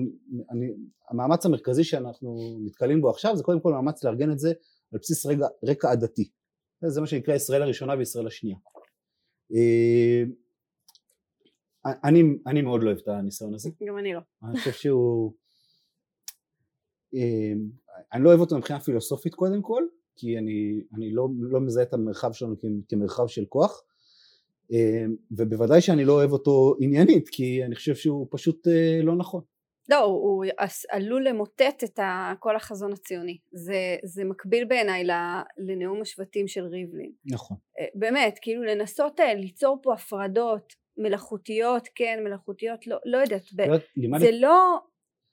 אני, 0.50 0.66
המאמץ 1.08 1.46
המרכזי 1.46 1.84
שאנחנו 1.84 2.58
נתקלים 2.64 3.00
בו 3.00 3.10
עכשיו 3.10 3.36
זה 3.36 3.42
קודם 3.42 3.60
כל 3.60 3.72
מאמץ 3.72 4.04
לארגן 4.04 4.32
את 4.32 4.38
זה 4.38 4.52
על 4.92 4.98
בסיס 4.98 5.26
רגע, 5.26 5.46
רקע 5.64 5.90
עדתי. 5.90 6.30
זה 6.86 7.00
מה 7.00 7.06
שנקרא 7.06 7.34
ישראל 7.34 7.62
הראשונה 7.62 7.94
וישראל 7.98 8.26
השנייה. 8.26 8.56
אה, 9.54 10.22
אני, 12.04 12.22
אני 12.46 12.62
מאוד 12.62 12.82
לא 12.82 12.86
אוהב 12.86 12.98
את 12.98 13.08
הניסיון 13.08 13.54
הזה. 13.54 13.70
גם 13.88 13.98
אני 13.98 14.14
לא. 14.14 14.20
אני 14.42 14.58
חושב 14.58 14.72
שהוא... 14.72 15.32
אה, 17.14 17.52
אני 18.12 18.24
לא 18.24 18.28
אוהב 18.28 18.40
אותו 18.40 18.58
מבחינה 18.58 18.80
פילוסופית 18.80 19.34
קודם 19.34 19.62
כל, 19.62 19.82
כי 20.16 20.38
אני, 20.38 20.80
אני 20.96 21.12
לא, 21.12 21.28
לא 21.38 21.60
מזהה 21.60 21.82
את 21.82 21.94
המרחב 21.94 22.32
שלנו 22.32 22.54
כמרחב 22.88 23.26
של 23.26 23.44
כוח. 23.48 23.82
אמ, 24.70 25.16
ובוודאי 25.30 25.80
שאני 25.80 26.04
לא 26.04 26.12
אוהב 26.12 26.32
אותו 26.32 26.74
עניינית 26.80 27.28
כי 27.28 27.64
אני 27.64 27.74
חושב 27.74 27.94
שהוא 27.94 28.26
פשוט 28.30 28.68
אה, 28.68 29.00
לא 29.02 29.16
נכון. 29.16 29.40
לא, 29.90 29.98
הוא 30.04 30.44
עלול 30.90 31.28
למוטט 31.28 31.84
את 31.84 32.00
כל 32.38 32.56
החזון 32.56 32.92
הציוני. 32.92 33.38
זה, 33.52 33.96
זה 34.04 34.24
מקביל 34.24 34.64
בעיניי 34.64 35.04
לנאום 35.58 36.00
השבטים 36.00 36.48
של 36.48 36.64
ריבלין. 36.64 37.12
נכון. 37.24 37.56
אה, 37.80 37.86
באמת, 37.94 38.38
כאילו 38.42 38.62
לנסות 38.62 39.20
אה, 39.20 39.34
ליצור 39.34 39.78
פה 39.82 39.94
הפרדות 39.94 40.72
מלאכותיות, 40.96 41.88
כן, 41.94 42.20
מלאכותיות, 42.24 42.86
לא, 42.86 42.96
לא 43.04 43.18
יודעת. 43.18 43.42
לימד... 43.96 44.18
זה 44.20 44.30
לא... 44.32 44.78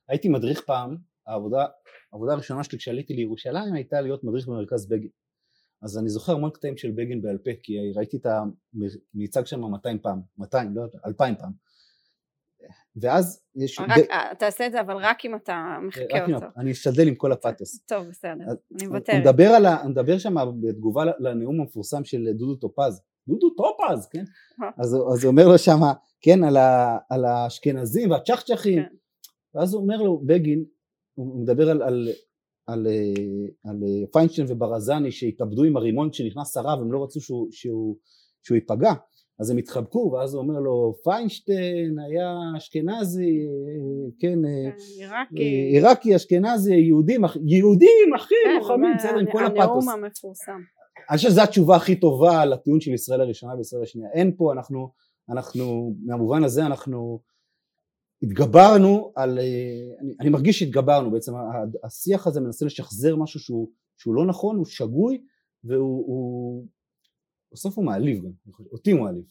הייתי 0.10 0.29
מדריך 0.29 0.62
פעם, 0.62 0.98
העבודה, 1.27 1.65
העבודה 2.13 2.34
הראשונה 2.34 2.63
שלי 2.63 2.77
כשעליתי 2.77 3.13
לירושלים 3.13 3.74
הייתה 3.74 4.01
להיות 4.01 4.24
מדריך 4.24 4.48
במרכז 4.48 4.89
בגין. 4.89 5.10
אז 5.81 5.98
אני 5.98 6.10
זוכר 6.10 6.34
המון 6.34 6.51
קטעים 6.51 6.77
של 6.77 6.91
בגין 6.91 7.22
בעל 7.22 7.38
פה, 7.38 7.51
כי 7.63 7.74
ראיתי 7.96 8.17
את 8.17 8.25
המיצג 8.25 9.46
שם 9.46 9.62
200 9.62 10.00
פעם, 10.00 10.22
200, 10.38 10.75
לא 10.75 10.81
יודע, 10.81 11.00
2,000 11.05 11.36
פעם. 11.36 11.51
ואז 12.96 13.41
יש... 13.55 13.79
רק, 13.79 13.98
ב... 13.98 14.12
אה, 14.12 14.36
תעשה 14.39 14.67
את 14.67 14.72
זה 14.72 14.81
אבל 14.81 14.96
רק 14.98 15.25
אם 15.25 15.36
אתה 15.36 15.77
מחכה 15.81 16.25
אותו. 16.25 16.46
עם, 16.46 16.51
אני 16.57 16.72
אשתדל 16.72 17.07
עם 17.07 17.15
כל 17.15 17.31
הפאתוס. 17.31 17.79
טוב 17.86 18.07
בסדר, 18.07 18.46
אני 18.75 18.88
מוותרת. 18.88 19.15
ה, 19.65 19.81
הוא 19.81 19.89
מדבר 19.89 20.17
שם 20.17 20.36
בתגובה 20.62 21.03
לנאום 21.19 21.60
המפורסם 21.60 22.03
של 22.03 22.27
דודו 22.34 22.55
טופז, 22.55 23.01
דודו 23.27 23.50
טופז, 23.50 24.07
כן? 24.07 24.24
אה. 24.63 24.69
אז, 24.77 24.96
אז 25.13 25.24
הוא 25.24 25.31
אומר 25.31 25.48
לו 25.48 25.57
שם, 25.57 25.79
כן, 26.22 26.43
על, 26.43 26.57
ה, 26.57 26.98
על 27.10 27.25
האשכנזים 27.25 28.12
והצ'חצ'חים, 28.12 28.84
כן. 28.84 28.96
ואז 29.55 29.74
הוא 29.74 29.81
אומר 29.81 29.98
לו, 29.98 30.22
בגין, 30.25 30.63
הוא 31.13 31.41
מדבר 31.41 31.69
על, 31.69 31.81
על 31.81 32.10
על, 32.67 32.88
אה, 32.88 33.69
על 33.71 33.83
אה, 33.83 34.07
פיינשטיין 34.13 34.47
וברזני 34.50 35.12
שהתאבדו 35.12 35.63
עם 35.63 35.77
הרימון 35.77 36.09
כשנכנס 36.09 36.57
הרב 36.57 36.79
הם 36.81 36.91
לא 36.91 37.03
רצו 37.03 37.21
שהוא, 37.21 37.47
שהוא, 37.51 37.97
שהוא 38.43 38.55
ייפגע. 38.55 38.93
אז 39.39 39.50
הם 39.50 39.57
התחבקו 39.57 40.12
ואז 40.13 40.33
הוא 40.33 40.43
אומר 40.43 40.59
לו 40.59 40.95
פיינשטיין 41.03 42.00
היה 42.00 42.36
אשכנזי 42.57 43.21
אה, 43.21 44.09
כן, 44.19 44.29
כן 44.29 44.39
עיראקי 45.00 45.43
עיראקי 45.74 46.15
אשכנזי 46.15 46.75
יהודים 46.75 47.21
יהודים 47.47 48.13
אחי 48.15 48.36
כן, 48.43 48.55
לוחמים 48.59 48.95
בסדר 48.97 49.19
עם 49.19 49.31
כל 49.31 49.45
הפתוס 49.45 49.88
הנאום 49.88 49.89
המפורסם. 49.89 50.62
אני 51.09 51.17
חושב 51.17 51.29
שזו 51.29 51.41
התשובה 51.41 51.75
הכי 51.75 51.95
טובה 52.00 52.45
לטיעון 52.45 52.81
של 52.81 52.93
ישראל 52.93 53.21
הראשונה 53.21 53.55
וישראל 53.55 53.83
השנייה. 53.83 54.09
אין 54.13 54.36
פה 54.38 54.53
אנחנו 54.53 54.91
אנחנו 55.29 55.95
מהמובן 56.05 56.43
הזה 56.43 56.65
אנחנו 56.65 57.19
התגברנו 58.24 59.12
על, 59.15 59.39
אה, 59.39 59.43
אני, 60.01 60.13
אני 60.19 60.29
מרגיש 60.29 60.59
שהתגברנו 60.59 61.12
בעצם, 61.12 61.31
השיח 61.83 62.27
הזה 62.27 62.41
מנסה 62.41 62.65
לשחזר 62.65 63.15
משהו 63.15 63.39
שהוא, 63.39 63.69
שהוא 63.97 64.15
לא 64.15 64.25
נכון, 64.25 64.57
הוא 64.57 64.65
שגוי 64.65 65.21
והוא, 65.63 66.05
הוא, 66.07 66.67
בסוף 67.53 67.77
הוא 67.77 67.86
מעליב 67.86 68.24
גם, 68.24 68.31
אותי 68.71 68.91
הוא 68.91 69.01
מעליב, 69.01 69.24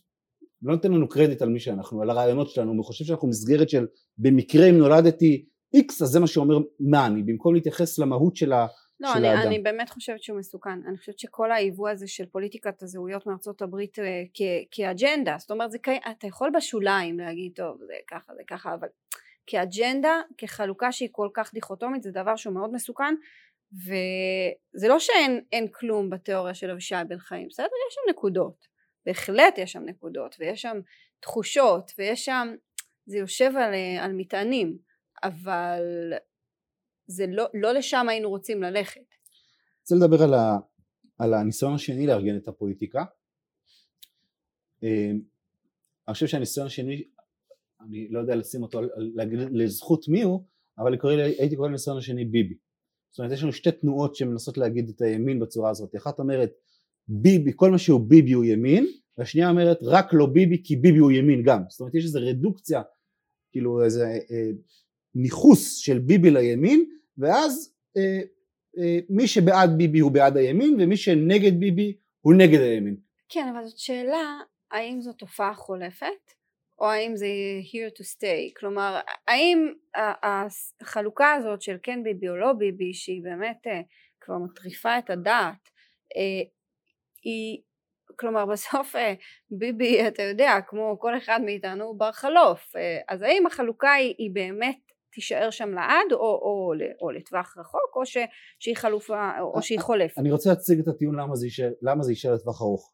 לא 0.62 0.74
נותן 0.74 0.92
לנו 0.92 1.08
קרדיט 1.08 1.42
על 1.42 1.48
מי 1.48 1.60
שאנחנו, 1.60 2.02
על 2.02 2.10
הרעיונות 2.10 2.48
שלנו, 2.48 2.72
הוא 2.72 2.84
חושב 2.84 3.04
שאנחנו 3.04 3.28
מסגרת 3.28 3.68
של 3.68 3.86
במקרה 4.18 4.66
אם 4.70 4.78
נולדתי 4.78 5.44
X 5.76 6.02
אז 6.02 6.08
זה 6.08 6.20
מה 6.20 6.26
שאומר 6.26 6.58
מה 6.80 7.06
אני 7.06 7.22
במקום 7.22 7.54
להתייחס 7.54 7.98
למהות 7.98 8.36
של, 8.36 8.52
ה, 8.52 8.66
לא, 9.00 9.08
של 9.08 9.18
אני, 9.18 9.28
האדם. 9.28 9.46
אני 9.46 9.58
באמת 9.58 9.90
חושבת 9.90 10.22
שהוא 10.22 10.38
מסוכן. 10.38 10.86
אני 10.88 10.96
חושבת 10.98 11.18
שכל 11.18 11.52
היבוא 11.52 11.88
הזה 11.90 12.08
של 12.08 12.26
פוליטיקת 12.26 12.82
הזהויות 12.82 13.26
מארצות 13.26 13.62
הברית 13.62 13.98
אה, 13.98 14.22
כ- 14.34 14.66
כאג'נדה, 14.70 15.36
זאת 15.38 15.50
אומרת, 15.50 15.70
זה, 15.70 15.78
אתה 16.10 16.26
יכול 16.26 16.50
בשוליים 16.56 17.18
להגיד, 17.18 17.52
טוב, 17.56 17.78
זה 17.86 17.94
ככה, 18.08 18.34
זה 18.36 18.42
ככה, 18.46 18.74
אבל 18.74 18.88
כאג'נדה, 19.46 20.20
כחלוקה 20.38 20.92
שהיא 20.92 21.08
כל 21.12 21.28
כך 21.34 21.54
דיכוטומית, 21.54 22.02
זה 22.02 22.10
דבר 22.10 22.36
שהוא 22.36 22.54
מאוד 22.54 22.72
מסוכן, 22.72 23.14
וזה 23.72 24.88
לא 24.88 24.98
שאין 24.98 25.40
אין 25.52 25.68
כלום 25.68 26.10
בתיאוריה 26.10 26.54
של 26.54 26.70
אבישי 26.70 26.94
בן 27.08 27.18
חיים, 27.18 27.48
בסדר? 27.48 27.66
יש 27.88 27.94
שם 27.94 28.10
נקודות, 28.10 28.66
בהחלט 29.06 29.58
יש 29.58 29.72
שם 29.72 29.82
נקודות, 29.84 30.36
ויש 30.38 30.62
שם 30.62 30.80
תחושות, 31.20 31.92
ויש 31.98 32.24
שם, 32.24 32.54
זה 33.06 33.18
יושב 33.18 33.52
על, 33.56 33.74
אה, 33.74 34.04
על 34.04 34.12
מטענים, 34.12 34.78
אבל 35.22 36.12
זה 37.06 37.26
לא, 37.28 37.44
לא 37.54 37.72
לשם 37.72 38.06
היינו 38.08 38.28
רוצים 38.28 38.62
ללכת. 38.62 39.00
רוצה 39.80 39.94
לדבר 39.94 40.22
על, 40.22 40.34
ה, 40.34 40.58
על 41.18 41.34
הניסיון 41.34 41.75
השני 41.75 42.06
לארגן 42.06 42.36
את 42.36 42.48
הפוליטיקה. 42.48 43.04
אה, 44.84 45.10
אני 46.08 46.14
חושב 46.14 46.26
שהניסיון 46.26 46.66
השני, 46.66 47.04
אני 47.80 48.08
לא 48.10 48.18
יודע 48.18 48.36
לשים 48.36 48.62
אותו, 48.62 48.80
להגיד 48.96 49.38
לזכות 49.52 50.08
מי 50.08 50.22
הוא, 50.22 50.44
אבל 50.78 50.92
לקרוא, 50.92 51.12
הייתי 51.12 51.56
קורא 51.56 51.68
לניסיון 51.68 51.98
השני 51.98 52.25
ביבי. 52.25 52.54
זאת 53.10 53.18
אומרת 53.18 53.32
יש 53.32 53.42
לנו 53.42 53.52
שתי 53.52 53.72
תנועות 53.72 54.16
שמנסות 54.16 54.58
להגיד 54.58 54.88
את 54.88 55.00
הימין 55.00 55.40
בצורה 55.40 55.70
הזאת, 55.70 55.96
אחת 55.96 56.18
אומרת 56.18 56.52
ביבי, 57.08 57.52
כל 57.56 57.70
מה 57.70 57.78
שהוא 57.78 58.00
ביבי 58.08 58.32
הוא 58.32 58.44
ימין, 58.44 58.86
והשנייה 59.18 59.50
אומרת 59.50 59.78
רק 59.82 60.06
לא 60.12 60.26
ביבי 60.26 60.62
כי 60.64 60.76
ביבי 60.76 60.98
הוא 60.98 61.12
ימין 61.12 61.42
גם, 61.42 61.62
זאת 61.68 61.80
אומרת 61.80 61.94
יש 61.94 62.04
איזו 62.04 62.20
רדוקציה, 62.22 62.82
כאילו 63.52 63.84
איזה 63.84 64.04
אה, 64.06 64.50
ניכוס 65.23 65.76
של 65.76 65.99
ביבי 65.99 66.30
לימין, 66.30 66.85
ואז 67.18 67.75
אה, 67.96 68.20
אה, 68.78 68.99
מי 69.11 69.26
שבעד 69.26 69.70
ביבי 69.78 69.99
הוא 69.99 70.12
בעד 70.12 70.37
הימין 70.37 70.76
ומי 70.80 70.96
שנגד 70.96 71.61
ביבי 71.61 71.96
הוא 72.20 72.35
נגד 72.35 72.61
הימין. 72.61 72.96
כן, 73.28 73.49
אבל 73.54 73.64
זאת 73.64 73.78
שאלה, 73.78 74.38
האם 74.70 75.00
זו 75.00 75.12
תופעה 75.12 75.54
חולפת, 75.54 76.37
או 76.78 76.87
האם 76.87 77.16
זה 77.16 77.26
here 77.62 77.99
to 77.99 78.02
stay, 78.02 78.61
כלומר, 78.61 79.00
האם 79.28 79.73
החלוקה 80.82 81.32
הזאת 81.32 81.62
של 81.62 81.76
כן 81.82 82.02
ביבי 82.02 82.28
או 82.28 82.37
לא 82.37 82.52
ביבי, 82.52 82.94
שהיא 82.94 83.23
באמת 83.23 83.66
אה, 83.66 83.80
כבר 84.20 84.38
מטריפה 84.38 84.99
את 84.99 85.11
הדעת, 85.11 85.70
אה, 86.16 86.49
היא, 87.23 87.62
כלומר 88.18 88.46
בסוף 88.52 88.96
אה, 88.96 89.14
ביבי, 89.50 90.08
אתה 90.08 90.23
יודע, 90.23 90.58
כמו 90.66 90.96
כל 91.00 91.16
אחד 91.18 91.40
מאיתנו, 91.44 91.85
הוא 91.85 91.99
בר 91.99 92.12
חלוף, 92.12 92.73
אז 93.08 93.23
האם 93.23 93.46
החלוקה 93.46 93.92
היא, 93.92 94.14
היא 94.18 94.30
באמת 94.32 94.92
תישאר 95.16 95.50
שם 95.50 95.68
לעד, 95.70 96.12
או, 96.12 96.18
או, 96.18 96.73
או, 97.02 97.11
לטווח 97.11 97.56
רחוק, 97.58 97.96
או 97.96 98.06
ש, 98.06 98.16
שהיא 98.58 98.76
חלופה, 98.76 99.30
או 99.40 99.62
שהיא 99.62 99.80
חולפת. 99.80 100.18
אני 100.18 100.32
רוצה 100.32 100.50
להציג 100.50 100.78
את 100.78 100.88
הטיעון 100.88 101.20
למה 101.20 101.37
זה 101.37 101.46
יישאר, 101.46 101.70
למה 101.82 102.02
זה 102.02 102.12
יישאר 102.12 102.35
לטווח 102.35 102.62
ארוך. 102.62 102.92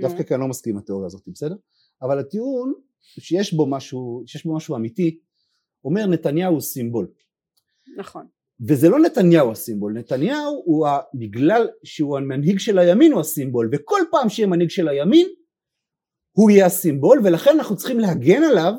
דווקא 0.00 0.22
כי 0.22 0.34
אני 0.34 0.40
לא 0.40 0.48
מסכים 0.48 0.72
עם 0.72 0.78
התיאוריה 0.78 1.06
הזאת, 1.06 1.22
בסדר? 1.26 1.54
אבל 2.02 2.18
הטיעון 2.18 2.72
שיש 3.00 3.54
בו 3.54 3.66
משהו, 3.66 4.22
שיש 4.26 4.46
בו 4.46 4.56
משהו 4.56 4.76
אמיתי, 4.76 5.18
אומר 5.84 6.06
נתניהו 6.06 6.52
הוא 6.52 6.60
סימבול. 6.60 7.06
נכון. 7.96 8.26
וזה 8.68 8.88
לא 8.88 8.98
נתניהו 8.98 9.52
הסימבול, 9.52 9.92
נתניהו 9.92 10.62
הוא, 10.64 10.86
ה, 10.86 11.00
בגלל 11.14 11.68
שהוא 11.84 12.18
המנהיג 12.18 12.58
של 12.58 12.78
הימין 12.78 13.12
הוא 13.12 13.20
הסימבול, 13.20 13.70
וכל 13.72 14.00
פעם 14.10 14.28
שיהיה 14.28 14.46
מנהיג 14.46 14.70
של 14.70 14.88
הימין, 14.88 15.26
הוא 16.32 16.50
יהיה 16.50 16.66
הסימבול, 16.66 17.20
ולכן 17.24 17.50
אנחנו 17.50 17.76
צריכים 17.76 17.98
להגן 17.98 18.42
עליו, 18.42 18.72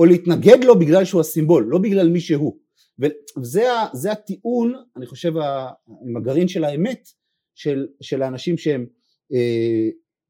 או 0.00 0.04
להתנגד 0.04 0.64
לו 0.64 0.78
בגלל 0.78 1.04
שהוא 1.04 1.20
הסימבול, 1.20 1.66
לא 1.68 1.78
בגלל 1.78 2.08
מי 2.08 2.20
שהוא. 2.20 2.56
וזה 3.38 4.12
הטיעון, 4.12 4.74
אני 4.96 5.06
חושב, 5.06 5.32
עם 6.08 6.16
הגרעין 6.16 6.48
של 6.48 6.64
האמת, 6.64 7.08
של, 7.54 7.86
של 8.00 8.22
האנשים 8.22 8.58
שהם 8.58 8.86
אה, 9.32 9.88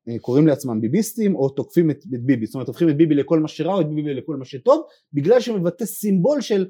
אה, 0.08 0.18
קוראים 0.18 0.46
לעצמם 0.46 0.80
ביביסטים, 0.80 1.34
או 1.34 1.48
תוקפים 1.48 1.90
את, 1.90 1.98
את 2.14 2.24
ביבי, 2.24 2.46
זאת 2.46 2.54
אומרת, 2.54 2.68
הופכים 2.68 2.88
את 2.88 2.96
ביבי 2.96 3.14
לכל 3.14 3.40
מה 3.40 3.48
שרע, 3.48 3.74
או 3.74 3.80
את 3.80 3.86
ביבי 3.88 4.14
לכל 4.14 4.36
מה 4.36 4.44
שטוב, 4.44 4.82
בגלל 5.12 5.40
שהוא 5.40 5.58
מבטא 5.58 5.84
סימבול 5.84 6.40
של 6.40 6.66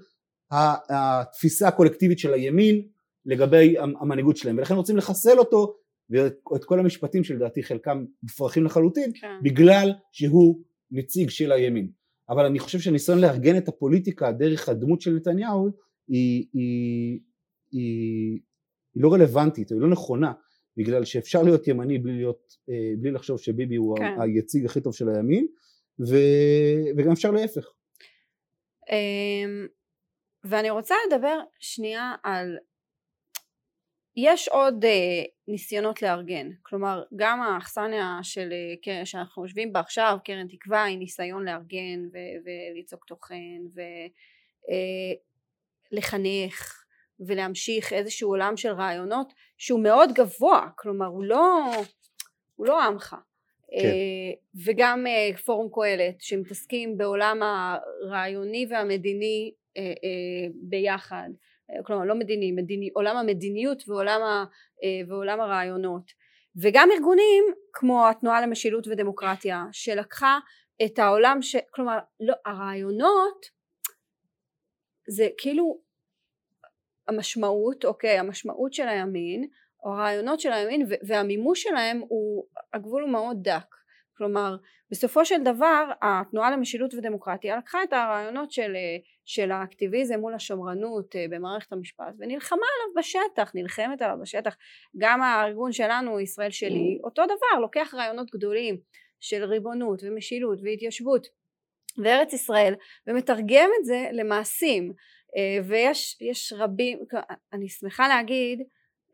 התפיסה 0.51 1.68
הקולקטיבית 1.68 2.18
של 2.18 2.33
הימין 2.33 2.83
לגבי 3.27 3.74
המנהיגות 3.79 4.37
שלהם 4.37 4.59
ולכן 4.59 4.74
רוצים 4.74 4.96
לחסל 4.96 5.38
אותו 5.38 5.77
ואת 6.11 6.64
כל 6.64 6.81
המשפטים 6.81 7.24
שלדעתי 7.24 7.62
חלקם 7.62 8.05
מופרכים 8.22 8.64
לחלוטין 8.64 9.12
כן. 9.20 9.27
בגלל 9.42 9.92
שהוא 10.12 10.61
נציג 10.90 11.31
של 11.31 11.53
הימין 11.53 11.90
אבל 12.31 12.45
אני 12.47 12.59
חושב 12.59 12.79
שהניסיון 12.79 13.21
לארגן 13.21 13.57
את 13.57 13.69
הפוליטיקה 13.69 14.33
דרך 14.33 14.69
הדמות 14.69 15.01
של 15.01 15.11
נתניהו 15.11 15.71
היא, 16.09 16.47
היא, 16.53 17.21
היא, 17.73 18.40
היא 18.93 19.03
לא 19.03 19.12
רלוונטית, 19.12 19.71
היא 19.71 19.81
לא 19.81 19.88
נכונה 19.88 20.33
בגלל 20.77 21.05
שאפשר 21.05 21.43
להיות 21.43 21.69
ימני 21.69 21.99
בלי, 21.99 22.16
להיות, 22.16 22.57
אה, 22.69 22.93
בלי 22.99 23.11
לחשוב 23.11 23.38
שביבי 23.38 23.77
הוא 23.77 23.97
כן. 23.97 24.21
היציג 24.21 24.64
הכי 24.64 24.81
טוב 24.81 24.95
של 24.95 25.09
הימין 25.09 25.47
ו, 26.09 26.16
וגם 26.97 27.12
אפשר 27.12 27.31
להפך 27.31 27.66
אמ, 28.90 29.66
ואני 30.45 30.71
רוצה 30.71 30.95
לדבר 31.07 31.40
שנייה 31.59 32.14
על 32.23 32.57
יש 34.16 34.49
עוד 34.49 34.85
אה, 34.85 35.23
ניסיונות 35.49 36.03
לארגן. 36.03 36.51
כלומר 36.62 37.03
גם 37.16 37.42
האכסניה 37.42 38.18
של 38.23 38.49
אה, 38.53 38.75
כן, 38.83 39.05
שאנחנו 39.05 39.42
יושבים 39.42 39.73
בה 39.73 39.81
עכשיו 39.81 40.18
קרן 40.25 40.49
תקווה 40.49 40.85
היא 40.85 40.99
ניסיון 40.99 41.44
לארגן 41.44 42.09
ו- 42.12 42.38
וליצוק 42.44 43.05
תוכן 43.05 43.61
ולחנך 45.92 46.85
ולהמשיך 47.20 47.92
איזשהו 47.92 48.29
עולם 48.29 48.57
של 48.57 48.73
רעיונות 48.73 49.33
שהוא 49.59 49.83
מאוד 49.83 50.12
גבוה. 50.12 50.68
כלומר 50.77 51.07
הוא 51.07 51.25
לא 51.25 51.70
הוא 52.57 52.66
לא 52.66 52.83
עמך. 52.83 53.16
כן. 53.70 53.77
אה, 53.77 54.62
וגם 54.64 55.07
אה, 55.07 55.37
פורום 55.37 55.68
קהלת 55.75 56.20
שמתעסקים 56.20 56.99
בעולם 56.99 57.40
הרעיוני 57.42 58.66
והמדיני 58.70 59.53
אה, 59.77 59.83
אה, 59.83 60.49
ביחד. 60.55 61.29
אה, 61.29 61.49
כלומר 61.85 62.04
לא 62.04 62.14
מדיני, 62.14 62.52
מדיני 62.52 62.90
עולם 62.94 63.16
המדיניות 63.16 63.88
ועולם, 63.88 64.20
ה, 64.22 64.44
אה, 64.85 65.09
ועולם 65.09 65.40
הרעיונות. 65.40 66.11
וגם 66.62 66.88
ארגונים 66.92 67.44
כמו 67.72 68.09
התנועה 68.09 68.40
למשילות 68.40 68.87
ודמוקרטיה 68.87 69.64
שלקחה 69.72 70.38
את 70.85 70.98
העולם 70.98 71.42
ש... 71.42 71.56
כלומר 71.70 71.98
לא, 72.20 72.35
הרעיונות 72.46 73.46
זה 75.09 75.28
כאילו 75.38 75.80
המשמעות 77.09 77.85
אוקיי 77.85 78.18
המשמעות 78.18 78.72
של 78.72 78.88
הימין 78.88 79.48
או 79.85 79.92
הרעיונות 79.92 80.40
של 80.40 80.52
הימין 80.52 80.87
והמימוש 81.06 81.62
שלהם 81.62 82.00
הוא 82.09 82.46
הגבול 82.74 83.02
הוא 83.02 83.11
מאוד 83.11 83.37
דק 83.42 83.74
כלומר 84.20 84.56
בסופו 84.90 85.24
של 85.24 85.42
דבר 85.44 85.85
התנועה 86.02 86.50
למשילות 86.50 86.94
ודמוקרטיה 86.94 87.56
לקחה 87.56 87.83
את 87.83 87.92
הרעיונות 87.92 88.52
של, 88.52 88.76
של 89.24 89.50
האקטיביזם 89.50 90.20
מול 90.20 90.35
השמרנות 90.35 91.14
במערכת 91.30 91.72
המשפט 91.72 92.14
ונלחמה 92.18 92.59
עליו 92.59 92.94
בשטח 92.98 93.52
נלחמת 93.54 94.02
עליו 94.02 94.16
בשטח. 94.22 94.56
גם 94.98 95.22
הארגון 95.22 95.72
שלנו 95.72 96.20
ישראל 96.20 96.50
שלי 96.50 96.98
אותו 97.04 97.24
דבר 97.24 97.61
לוקח 97.61 97.94
רעיונות 97.94 98.30
גדולים 98.30 98.78
של 99.20 99.44
ריבונות 99.44 100.02
ומשילות 100.02 100.59
והתיישבות 100.64 101.26
וארץ 102.04 102.33
ישראל 102.33 102.74
ומתרגם 103.06 103.70
את 103.80 103.85
זה 103.85 104.09
למעשים. 104.12 104.92
ויש 105.64 106.20
יש 106.20 106.52
רבים 106.56 106.98
אני 107.52 107.68
שמחה 107.68 108.09
להגיד 108.09 108.62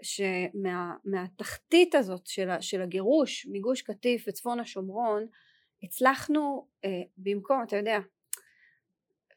שמהתחתית 0.03 1.95
הזאת 1.95 2.27
של, 2.27 2.49
של 2.61 2.83
הגירוש 2.83 3.47
מגוש 3.53 3.83
קטיף 3.83 4.25
וצפון 4.29 4.61
השומרון 4.61 5.27
הצלחנו 5.83 6.69
אה, 6.85 7.03
במקום 7.17 7.63
אתה 7.63 7.77
יודע 7.77 7.99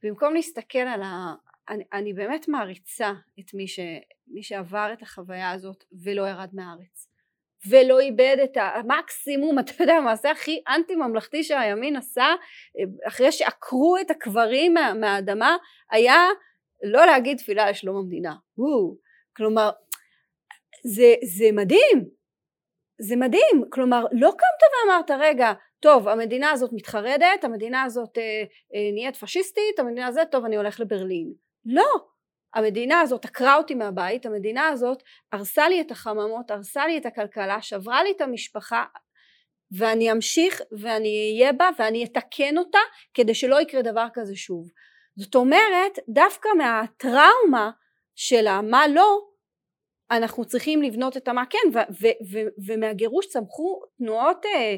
במקום 0.04 0.34
להסתכל 0.34 0.80
על 0.80 1.02
ה... 1.02 1.34
אני, 1.70 1.84
אני 1.94 2.14
באמת 2.14 2.48
מעריצה 2.48 3.12
את 3.40 3.54
מי, 3.54 3.68
ש, 3.68 3.80
מי 4.28 4.44
שעבר 4.44 4.90
את 4.94 5.02
החוויה 5.02 5.52
הזאת 5.52 5.84
ולא 6.04 6.30
ירד 6.30 6.50
מהארץ. 6.54 7.10
ולא 7.70 8.00
איבד 8.00 8.38
את 8.44 8.58
המקסימום 8.58 9.60
אתה 9.60 9.72
יודע 9.80 9.94
המעשה 9.94 10.32
הכי 10.32 10.62
אנטי 10.68 10.96
ממלכתי 10.96 11.44
שהימין 11.44 11.96
עשה 11.96 12.28
אחרי 13.08 13.32
שעקרו 13.32 13.98
את 14.02 14.12
הקברים 14.12 14.74
מה, 14.74 14.94
מהאדמה 14.94 15.58
היה 15.92 16.18
לא 16.84 17.06
להגיד 17.06 17.38
תפילה 17.38 17.70
לשלום 17.70 17.98
המדינה. 17.98 18.36
וואו. 18.58 18.98
כלומר 19.36 19.70
זה, 20.84 21.14
זה 21.24 21.46
מדהים, 21.54 22.10
זה 23.02 23.16
מדהים, 23.16 23.64
כלומר 23.70 24.06
לא 24.12 24.30
קמת 24.32 24.90
ואמרת 24.90 25.12
רגע 25.12 25.54
טוב 25.80 26.08
המדינה 26.08 26.52
הזאת 26.52 26.70
מתחרדת, 26.74 27.44
המדינה 27.44 27.84
הזאת 27.84 28.18
אה, 28.18 28.24
אה, 28.76 28.92
נהיית 28.94 29.16
פשיסטית, 29.16 29.80
המדינה 29.80 30.08
הזאת 30.08 30.28
טוב 30.32 30.46
אני 30.46 30.56
הולך 30.56 30.80
לברלין, 30.80 31.34
לא, 31.66 31.90
המדינה 32.54 33.02
הזאת 33.02 33.26
עקרה 33.26 33.56
אותי 33.56 33.76
מהבית, 33.76 34.26
המדינה 34.26 34.68
הזאת 34.68 35.04
הרסה 35.32 35.70
לי 35.70 35.82
את 35.82 35.92
החממות, 35.92 36.52
הרסה 36.52 36.88
לי 36.88 36.98
את 36.98 37.06
הכלכלה, 37.06 37.62
שברה 37.62 38.04
לי 38.04 38.12
את 38.12 38.22
המשפחה 38.22 38.84
ואני 39.72 40.12
אמשיך 40.12 40.62
ואני 40.72 41.34
אהיה 41.34 41.54
בה 41.54 41.70
ואני 41.80 42.04
אתקן 42.04 42.58
אותה 42.58 42.80
כדי 43.14 43.36
שלא 43.36 43.62
יקרה 43.62 43.82
דבר 43.82 44.08
כזה 44.14 44.36
שוב. 44.36 44.70
זאת 45.16 45.36
אומרת 45.36 46.00
דווקא 46.10 46.50
מהטראומה 46.58 47.72
של 48.16 48.48
המה 48.48 48.88
לא 48.88 49.29
אנחנו 50.12 50.46
צריכים 50.46 50.82
לבנות 50.82 51.18
את 51.18 51.28
המה 51.28 51.44
כן 51.50 51.70
ו- 51.74 51.94
ו- 52.02 52.34
ו- 52.34 52.50
ומהגירוש 52.68 53.28
צמחו 53.28 53.82
תנועות 53.98 54.46
אה, 54.46 54.76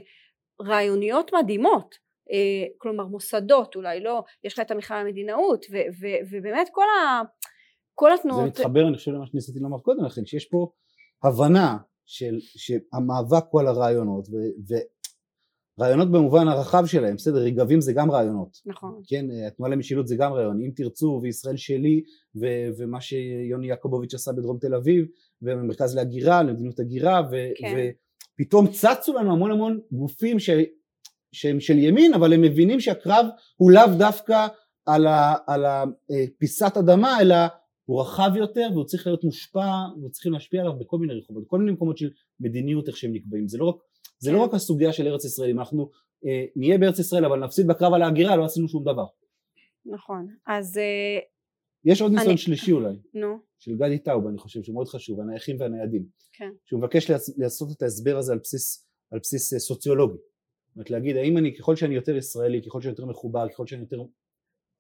רעיוניות 0.67 1.31
מדהימות. 1.33 1.95
אה, 2.31 2.67
כלומר 2.77 3.05
מוסדות 3.05 3.75
אולי 3.75 3.99
לא 3.99 4.23
יש 4.43 4.53
לך 4.53 4.59
את 4.59 4.71
המכלל 4.71 4.97
המדינאות 4.97 5.65
ו- 5.71 6.01
ו- 6.01 6.21
ובאמת 6.31 6.69
כל, 6.71 6.83
ה- 6.83 7.21
כל 7.95 8.13
התנועות 8.13 8.55
זה 8.55 8.61
מתחבר 8.61 8.87
אני 8.87 8.97
חושב 8.97 9.11
למה 9.11 9.25
שניסיתי 9.25 9.59
לומר 9.59 9.79
קודם 9.79 10.05
לכן 10.05 10.25
שיש 10.25 10.45
פה 10.45 10.71
הבנה 11.23 11.77
של 12.05 12.35
שהמאבק 12.39 13.43
הוא 13.49 13.61
על 13.61 13.67
הרעיונות 13.67 14.27
ו- 14.29 14.75
רעיונות 15.79 16.11
במובן 16.11 16.47
הרחב 16.47 16.85
שלהם, 16.85 17.15
בסדר, 17.15 17.37
רגבים 17.37 17.81
זה 17.81 17.93
גם 17.93 18.11
רעיונות. 18.11 18.57
נכון. 18.65 19.01
כן, 19.07 19.25
התנועה 19.47 19.71
למשילות 19.71 20.07
זה 20.07 20.15
גם 20.15 20.33
רעיון. 20.33 20.61
אם 20.61 20.71
תרצו 20.75 21.19
וישראל 21.23 21.57
שלי 21.57 22.01
ו- 22.35 22.67
ומה 22.77 23.01
שיוני 23.01 23.67
יעקובוביץ' 23.67 24.13
עשה 24.13 24.31
בדרום 24.31 24.57
תל 24.61 24.75
אביב 24.75 25.05
ומרכז 25.41 25.95
להגירה, 25.95 26.43
למדינות 26.43 26.79
הגירה 26.79 27.21
ו- 27.31 27.35
כן. 27.57 27.89
ופתאום 28.39 28.67
צצו 28.67 29.13
לנו 29.13 29.31
המון 29.31 29.51
המון 29.51 29.79
גופים 29.91 30.39
ש- 30.39 30.49
שהם 31.31 31.59
של 31.59 31.77
ימין 31.77 32.13
אבל 32.13 32.33
הם 32.33 32.41
מבינים 32.41 32.79
שהקרב 32.79 33.25
הוא 33.57 33.71
לאו 33.71 33.83
דווקא 33.97 34.47
על, 34.85 35.07
ה- 35.07 35.35
על 35.47 35.65
הפיסת 35.65 36.71
אה, 36.77 36.81
אדמה 36.81 37.21
אלא 37.21 37.35
הוא 37.85 38.01
רחב 38.01 38.31
יותר 38.35 38.67
והוא 38.73 38.85
צריך 38.85 39.07
להיות 39.07 39.23
מושפע 39.23 39.67
וצריכים 40.05 40.33
להשפיע 40.33 40.61
עליו 40.61 40.73
בכל 40.79 40.97
מיני 40.97 41.13
רחובות, 41.13 41.43
בכל 41.43 41.59
מיני 41.59 41.71
מקומות 41.71 41.97
של 41.97 42.09
מדיניות 42.39 42.87
איך 42.87 42.97
שהם 42.97 43.13
נקבעים. 43.13 43.47
זה 43.47 43.57
לא 43.57 43.65
רק 43.65 43.75
זה 44.21 44.31
לא 44.31 44.37
כן. 44.37 44.43
רק 44.43 44.53
הסוגיה 44.53 44.93
של 44.93 45.07
ארץ 45.07 45.25
ישראל, 45.25 45.49
אם 45.49 45.59
אנחנו 45.59 45.89
אה, 46.25 46.45
נהיה 46.55 46.77
בארץ 46.77 46.99
ישראל 46.99 47.25
אבל 47.25 47.39
נפסיד 47.39 47.67
בקרב 47.67 47.93
על 47.93 48.01
ההגירה 48.01 48.35
לא 48.35 48.45
עשינו 48.45 48.67
שום 48.67 48.83
דבר. 48.83 49.05
נכון, 49.85 50.27
אז... 50.47 50.77
אה, 50.77 51.19
יש 51.85 52.01
עוד 52.01 52.11
ניסיון 52.11 52.29
אני... 52.29 52.37
שלישי 52.37 52.71
אולי, 52.71 52.95
נו. 53.13 53.39
של 53.59 53.77
גדי 53.77 53.99
טאוב 53.99 54.27
אני 54.27 54.37
חושב 54.37 54.63
שהוא 54.63 54.73
מאוד 54.73 54.87
חשוב, 54.87 55.19
הנייחים 55.19 55.57
והניידים, 55.59 56.05
כן. 56.33 56.49
שהוא 56.65 56.79
מבקש 56.79 57.11
לעשות 57.37 57.71
את 57.71 57.81
ההסבר 57.81 58.17
הזה 58.17 58.33
על 58.33 58.39
בסיס, 58.39 58.87
על 59.11 59.19
בסיס 59.19 59.53
אה, 59.53 59.59
סוציולוגי, 59.59 60.17
זאת 60.17 60.75
אומרת 60.75 60.89
להגיד 60.89 61.17
האם 61.17 61.37
אני 61.37 61.57
ככל 61.57 61.75
שאני 61.75 61.95
יותר 61.95 62.15
ישראלי, 62.15 62.61
ככל 62.65 62.81
שאני 62.81 62.91
יותר 62.91 63.05
מחובר, 63.05 63.49
ככל 63.49 63.67
שאני 63.67 63.81
יותר 63.81 64.01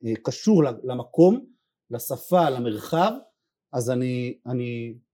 אה, 0.05 0.13
קשור 0.23 0.63
למקום, 0.83 1.45
לשפה, 1.91 2.49
למרחב, 2.49 3.11
אז 3.73 3.89
אני 3.89 4.39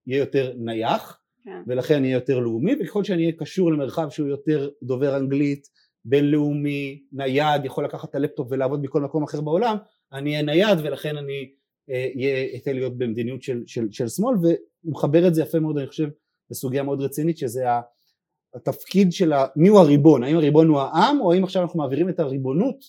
אהיה 0.07 0.19
יותר 0.19 0.53
נייח. 0.57 1.21
ולכן 1.67 1.95
אני 1.95 2.07
אהיה 2.07 2.17
יותר 2.17 2.39
לאומי 2.39 2.73
וככל 2.79 3.03
שאני 3.03 3.21
אהיה 3.21 3.37
קשור 3.37 3.71
למרחב 3.71 4.09
שהוא 4.09 4.27
יותר 4.27 4.69
דובר 4.83 5.17
אנגלית 5.17 5.67
בינלאומי 6.05 7.03
נייד 7.11 7.65
יכול 7.65 7.85
לקחת 7.85 8.09
את 8.09 8.15
הלפטופ 8.15 8.47
ולעבוד 8.51 8.81
בכל 8.81 9.01
מקום 9.01 9.23
אחר 9.23 9.41
בעולם 9.41 9.77
אני 10.13 10.31
אהיה 10.31 10.41
נייד 10.41 10.79
ולכן 10.83 11.17
אני 11.17 11.51
אהיה 11.89 12.35
אה, 12.35 12.57
אתן 12.57 12.73
להיות 12.73 12.97
במדיניות 12.97 13.41
של, 13.41 13.63
של, 13.65 13.87
של 13.91 14.07
שמאל 14.07 14.35
והוא 14.35 14.55
מחבר 14.83 15.27
את 15.27 15.35
זה 15.35 15.41
יפה 15.41 15.59
מאוד 15.59 15.77
אני 15.77 15.87
חושב 15.87 16.07
לסוגיה 16.51 16.83
מאוד 16.83 17.01
רצינית 17.01 17.37
שזה 17.37 17.65
התפקיד 18.55 19.11
של 19.11 19.33
ה, 19.33 19.45
מי 19.55 19.67
הוא 19.67 19.79
הריבון? 19.79 20.23
האם 20.23 20.35
הריבון 20.35 20.67
הוא 20.67 20.79
העם 20.79 21.21
או 21.21 21.33
האם 21.33 21.43
עכשיו 21.43 21.61
אנחנו 21.61 21.79
מעבירים 21.79 22.09
את 22.09 22.19
הריבונות 22.19 22.79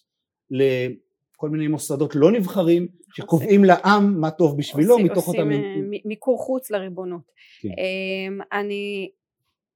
כל 1.40 1.48
מיני 1.48 1.68
מוסדות 1.68 2.14
לא 2.14 2.32
נבחרים 2.32 2.88
שקובעים 3.12 3.64
לעם 3.64 4.20
מה 4.20 4.30
טוב 4.30 4.58
בשבילו 4.58 4.92
עושים, 4.94 5.06
מתוך 5.06 5.28
אותם... 5.28 5.50
עושים 5.50 5.92
אה, 5.94 5.98
מיקור 6.04 6.38
חוץ 6.38 6.70
לריבונות. 6.70 7.32
כן. 7.60 7.68
אמ, 7.68 8.40
אני, 8.52 9.10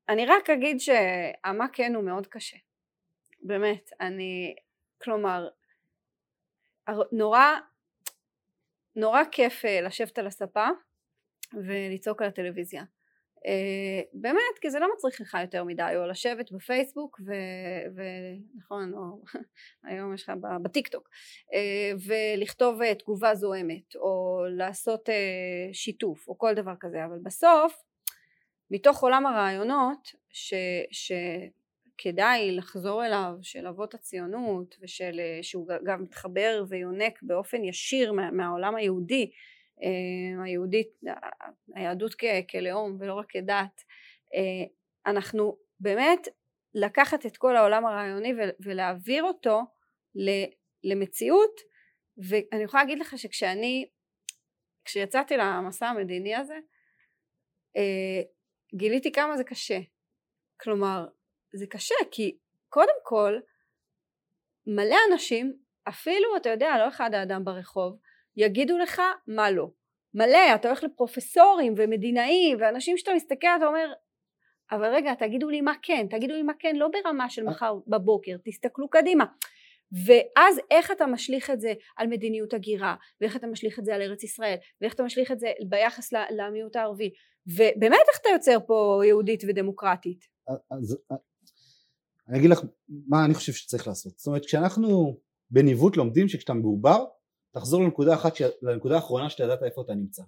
אני 0.09 0.27
רק 0.27 0.51
אגיד 0.51 0.81
שהמה 0.81 1.67
כן 1.73 1.95
הוא 1.95 2.05
מאוד 2.05 2.27
קשה. 2.27 2.57
באמת, 3.43 3.91
אני, 4.01 4.55
כלומר, 5.03 5.49
נורא, 7.13 7.45
נורא 8.97 9.21
כיף 9.33 9.65
אה, 9.65 9.81
לשבת 9.81 10.19
על 10.19 10.27
הספה 10.27 10.67
ולצעוק 11.55 12.23
על 12.23 12.29
הטלוויזיה. 12.29 12.83
Uh, 13.43 14.05
באמת 14.13 14.59
כי 14.61 14.71
זה 14.71 14.79
לא 14.79 14.87
מצריך 14.95 15.21
לך 15.21 15.37
יותר 15.43 15.65
מדי 15.65 15.93
או 15.97 16.07
לשבת 16.07 16.53
בפייסבוק 16.53 17.21
ונכון 17.95 18.95
או 18.95 19.23
היום 19.89 20.15
יש 20.15 20.23
לך 20.23 20.33
בטיק 20.63 20.89
טוק 20.89 21.09
uh, 21.09 22.01
ולכתוב 22.07 22.83
uh, 22.83 22.95
תגובה 22.95 23.35
זוהמת 23.35 23.97
או 23.97 24.41
לעשות 24.49 25.09
שיתוף 25.73 26.29
או 26.29 26.39
כל 26.39 26.55
דבר 26.55 26.73
כזה 26.81 27.05
אבל 27.05 27.19
בסוף 27.23 27.83
מתוך 28.71 29.03
עולם 29.03 29.27
הרעיונות 29.27 30.09
ש, 30.31 30.55
שכדאי 30.91 32.57
לחזור 32.57 33.07
אליו 33.07 33.33
של 33.43 33.67
אבות 33.67 33.95
הציונות 33.95 34.77
ושל 34.83 35.21
שהוא 35.43 35.69
גם 35.85 36.03
מתחבר 36.03 36.65
ויונק 36.69 37.23
באופן 37.23 37.65
ישיר 37.65 38.13
מה, 38.13 38.31
מהעולם 38.31 38.75
היהודי 38.75 39.31
אה, 39.31 39.37
היהודית, 40.45 40.89
היהדות 41.75 42.15
כלאום 42.51 42.97
ולא 43.01 43.15
רק 43.15 43.27
כדת, 43.29 43.83
אה, 44.35 44.65
אנחנו 45.07 45.57
באמת 45.81 46.29
לקחת 46.75 47.27
את 47.27 47.37
כל 47.37 47.57
העולם 47.57 47.87
הרעיוני 47.87 48.33
ולהעביר 48.65 49.25
אותו 49.25 49.61
למציאות. 50.85 51.61
ואני 52.29 52.63
יכולה 52.63 52.83
להגיד 52.83 52.99
לך 52.99 53.19
שכשאני 53.19 53.89
כשיצאתי 54.85 55.37
למסע 55.37 55.87
המדיני 55.87 56.37
הזה 56.37 56.59
אה, 57.77 58.23
גיליתי 58.75 59.13
כמה 59.13 59.37
זה 59.37 59.45
קשה. 59.45 59.79
כלומר 60.61 61.07
זה 61.55 61.67
קשה 61.67 61.95
כי 62.11 62.39
קודם 62.69 62.95
כל 63.05 63.39
מלא 64.67 64.97
אנשים 65.13 65.57
אפילו 65.89 66.37
אתה 66.37 66.49
יודע 66.49 66.79
לא 66.79 66.89
אחד 66.89 67.15
האדם 67.15 67.45
ברחוב 67.45 67.99
יגידו 68.37 68.79
לך 68.79 69.03
מה 69.27 69.51
לא. 69.51 69.71
מלא, 70.15 70.55
אתה 70.55 70.69
הולך 70.69 70.85
לפרופסורים 70.85 71.75
ומדינאים 71.77 72.59
ואנשים 72.61 72.99
שאתה 72.99 73.11
מסתכל 73.15 73.47
אתה 73.57 73.67
אומר 73.67 73.93
אבל 74.73 74.95
רגע 74.95 75.15
תגידו 75.15 75.51
לי 75.51 75.61
מה 75.61 75.73
כן, 75.83 76.07
תגידו 76.11 76.35
לי 76.35 76.43
מה 76.43 76.53
כן 76.59 76.77
לא 76.77 76.89
ברמה 76.89 77.31
של 77.31 77.45
מחר 77.45 77.75
בבוקר, 77.87 78.37
תסתכלו 78.45 78.91
קדימה. 78.91 79.25
ואז 80.07 80.61
איך 80.71 80.91
אתה 80.91 81.07
משליך 81.07 81.51
את 81.51 81.61
זה 81.61 81.73
על 81.97 82.07
מדיניות 82.07 82.55
הגירה 82.55 82.95
ואיך 83.21 83.37
אתה 83.37 83.47
משליך 83.47 83.79
את 83.79 83.85
זה 83.85 83.95
על 83.95 84.03
ארץ 84.03 84.25
ישראל 84.25 84.57
ואיך 84.81 84.95
אתה 84.95 85.03
משליך 85.03 85.33
את 85.33 85.39
זה 85.39 85.53
ביחס 85.69 86.13
למיעוט 86.31 86.77
הערבי. 86.77 87.11
ובאמת 87.47 88.01
איך 88.13 88.21
אתה 88.21 88.29
יוצר 88.33 88.59
פה 88.67 89.03
יהודית 89.07 89.45
ודמוקרטית? 89.49 90.25
אז 90.71 90.99
אני 92.29 92.39
אגיד 92.39 92.51
לך 92.51 92.61
מה 92.89 93.25
אני 93.25 93.35
חושב 93.35 93.53
שצריך 93.53 93.87
לעשות. 93.87 94.19
זאת 94.19 94.27
אומרת 94.27 94.47
כשאנחנו 94.47 95.17
בניווט 95.51 95.97
לומדים 95.97 96.29
שכשאתה 96.29 96.55
מעובר 96.55 97.05
תחזור 97.53 97.83
לנקודה 97.83 98.15
אחת, 98.15 98.37
ש... 98.37 98.43
לנקודה 98.63 98.95
האחרונה 98.95 99.31
שאתה 99.31 99.43
ידעת 99.43 99.63
איפה 99.63 99.83
אתה 99.83 99.95
נמצא. 99.95 100.23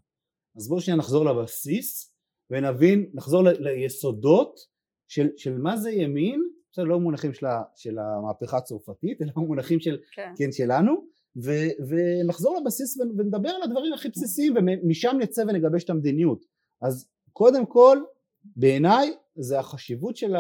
אז 0.57 0.69
בואו 0.69 0.81
שנייה 0.81 0.97
נחזור 0.97 1.25
לבסיס 1.25 2.15
ונבין, 2.51 3.11
נחזור 3.15 3.43
ל... 3.43 3.49
ליסודות 3.59 4.61
של, 5.09 5.29
של 5.37 5.59
מה 5.59 5.77
זה 5.77 5.91
ימין, 5.91 6.49
בסדר, 6.73 6.85
לא 6.85 7.01
מונחים 7.01 7.35
של, 7.35 7.47
ה... 7.47 7.63
של 7.77 7.99
המהפכה 7.99 8.57
הצרפתית, 8.57 9.23
אלא 9.23 9.31
מונחים 9.37 9.81
של, 9.81 9.99
כן. 10.15 10.33
כן, 10.37 10.53
שלנו, 10.53 11.07
ו... 11.45 11.51
ונחזור 11.89 12.61
לבסיס 12.61 13.01
ונדבר 13.01 13.49
על 13.49 13.63
הדברים 13.63 13.93
הכי 13.93 14.09
בסיסיים 14.09 14.55
ומשם 14.57 15.17
נצא 15.21 15.43
ונגבש 15.49 15.85
את 15.85 15.91
המדיניות. 15.91 16.45
אז 16.83 17.09
קודם 17.33 17.67
כל, 17.67 17.99
בעיניי 18.57 19.15
זה 19.37 19.59
החשיבות 19.59 20.17
של 20.17 20.35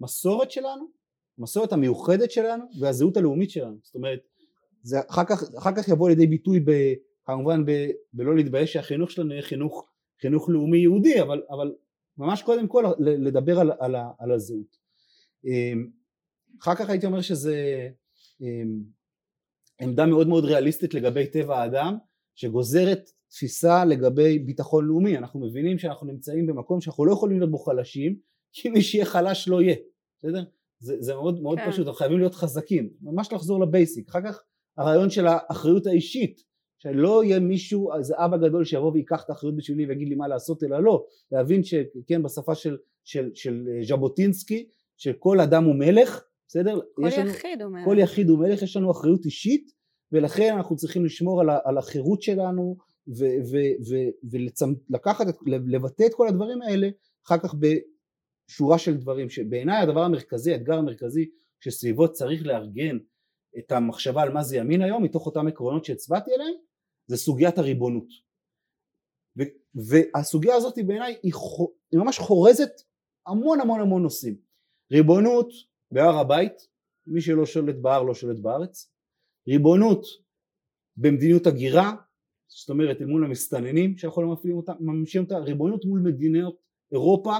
המסורת 0.00 0.50
שלנו, 0.50 0.86
המסורת 1.38 1.72
המיוחדת 1.72 2.30
שלנו 2.30 2.64
והזהות 2.80 3.16
הלאומית 3.16 3.50
שלנו. 3.50 3.76
זאת 3.82 3.94
אומרת, 3.94 4.20
זה 4.84 5.00
אחר 5.10 5.24
כך, 5.24 5.42
אחר 5.58 5.70
כך 5.76 5.88
יבוא 5.88 6.08
לידי 6.08 6.26
ביטוי 6.26 6.60
ב, 6.60 6.70
כמובן 7.24 7.64
ב, 7.64 7.70
בלא 8.12 8.36
להתבייש 8.36 8.72
שהחינוך 8.72 9.10
שלנו 9.10 9.32
יהיה 9.32 9.42
חינוך, 9.42 9.90
חינוך 10.20 10.48
לאומי 10.48 10.78
יהודי 10.78 11.20
אבל, 11.22 11.42
אבל 11.50 11.74
ממש 12.18 12.42
קודם 12.42 12.68
כל 12.68 12.84
לדבר 12.98 13.60
על, 13.60 13.72
על, 13.78 13.96
על 14.18 14.32
הזהות. 14.32 14.76
אמ, 15.44 15.90
אחר 16.62 16.74
כך 16.74 16.90
הייתי 16.90 17.06
אומר 17.06 17.20
שזה 17.20 17.88
אמ, 18.40 18.82
עמדה 19.80 20.06
מאוד 20.06 20.28
מאוד 20.28 20.44
ריאליסטית 20.44 20.94
לגבי 20.94 21.26
טבע 21.26 21.58
האדם 21.58 21.96
שגוזרת 22.34 23.10
תפיסה 23.28 23.84
לגבי 23.84 24.38
ביטחון 24.38 24.84
לאומי 24.84 25.18
אנחנו 25.18 25.40
מבינים 25.40 25.78
שאנחנו 25.78 26.06
נמצאים 26.06 26.46
במקום 26.46 26.80
שאנחנו 26.80 27.04
לא 27.04 27.12
יכולים 27.12 27.38
להיות 27.38 27.50
בו 27.50 27.58
חלשים 27.58 28.18
כי 28.52 28.68
מי 28.68 28.82
שיהיה 28.82 29.04
חלש 29.04 29.48
לא 29.48 29.62
יהיה 29.62 29.76
בסדר? 30.18 30.44
זה, 30.78 30.96
זה 31.00 31.14
מאוד 31.14 31.42
מאוד 31.42 31.58
כן. 31.58 31.70
פשוט 31.70 31.86
אנחנו 31.86 31.98
חייבים 31.98 32.18
להיות 32.18 32.34
חזקים 32.34 32.90
ממש 33.00 33.32
לחזור 33.32 33.60
לבייסיק 33.60 34.08
אחר 34.08 34.20
כך 34.24 34.42
הרעיון 34.78 35.10
של 35.10 35.26
האחריות 35.26 35.86
האישית 35.86 36.40
שלא 36.78 37.24
יהיה 37.24 37.40
מישהו 37.40 37.92
איזה 37.96 38.14
אבא 38.16 38.36
גדול 38.36 38.64
שיבוא 38.64 38.92
ויקח 38.92 39.24
את 39.24 39.30
האחריות 39.30 39.56
בשבילי 39.56 39.86
ויגיד 39.86 40.08
לי 40.08 40.14
מה 40.14 40.28
לעשות 40.28 40.62
אלא 40.62 40.82
לא 40.82 41.04
להבין 41.32 41.64
שכן 41.64 42.22
בשפה 42.22 42.54
של, 42.54 42.76
של, 43.04 43.30
של 43.34 43.68
אה, 43.68 43.84
ז'בוטינסקי 43.84 44.68
שכל 44.96 45.40
אדם 45.40 45.64
הוא 45.64 45.74
מלך 45.74 46.24
בסדר? 46.48 46.80
כל 46.94 47.06
יחיד 47.06 47.62
הוא 47.62 47.70
מלך 47.72 47.84
כל 47.84 47.96
יחיד 47.98 48.28
הוא 48.28 48.38
מלך 48.38 48.62
יש 48.62 48.76
לנו 48.76 48.90
אחריות 48.90 49.24
אישית 49.24 49.70
ולכן 50.12 50.54
אנחנו 50.56 50.76
צריכים 50.76 51.04
לשמור 51.04 51.40
על, 51.40 51.48
על 51.64 51.78
החירות 51.78 52.22
שלנו 52.22 52.76
ולקחת 54.32 55.26
לבטא 55.46 56.06
את 56.06 56.14
כל 56.14 56.28
הדברים 56.28 56.62
האלה 56.62 56.88
אחר 57.26 57.38
כך 57.38 57.54
בשורה 57.54 58.78
של 58.78 58.96
דברים 58.96 59.30
שבעיניי 59.30 59.82
הדבר 59.82 60.02
המרכזי 60.02 60.52
האתגר 60.52 60.74
המרכזי 60.74 61.30
שסביבו 61.60 62.12
צריך 62.12 62.46
לארגן 62.46 62.98
את 63.58 63.72
המחשבה 63.72 64.22
על 64.22 64.32
מה 64.32 64.42
זה 64.42 64.56
ימין 64.56 64.82
היום 64.82 65.02
מתוך 65.02 65.26
אותם 65.26 65.46
עקרונות 65.46 65.84
שהצבעתי 65.84 66.34
עליהם 66.34 66.54
זה 67.06 67.16
סוגיית 67.16 67.58
הריבונות. 67.58 68.08
ו- 69.38 69.42
והסוגיה 69.74 70.54
הזאת 70.54 70.74
בעיניי 70.86 71.16
היא, 71.22 71.32
היא 71.92 72.00
ממש 72.00 72.18
חורזת 72.18 72.70
המון 73.26 73.60
המון 73.60 73.80
המון 73.80 74.02
נושאים. 74.02 74.36
ריבונות 74.92 75.48
בהר 75.90 76.18
הבית 76.18 76.68
מי 77.06 77.20
שלא 77.20 77.46
שולט 77.46 77.76
בהר 77.76 78.02
לא 78.02 78.14
שולט 78.14 78.38
בארץ. 78.38 78.92
ריבונות 79.48 80.06
במדיניות 80.96 81.46
הגירה 81.46 81.94
זאת 82.48 82.70
אומרת 82.70 83.00
אל 83.00 83.06
מול 83.06 83.24
המסתננים 83.24 83.98
שאנחנו 83.98 84.22
לא 84.22 84.32
מפעילים 84.32 84.56
אותה, 84.56 84.72
מממשים 84.80 85.22
אותה, 85.22 85.38
ריבונות 85.38 85.84
מול 85.84 86.00
מדינות 86.00 86.56
אירופה 86.92 87.36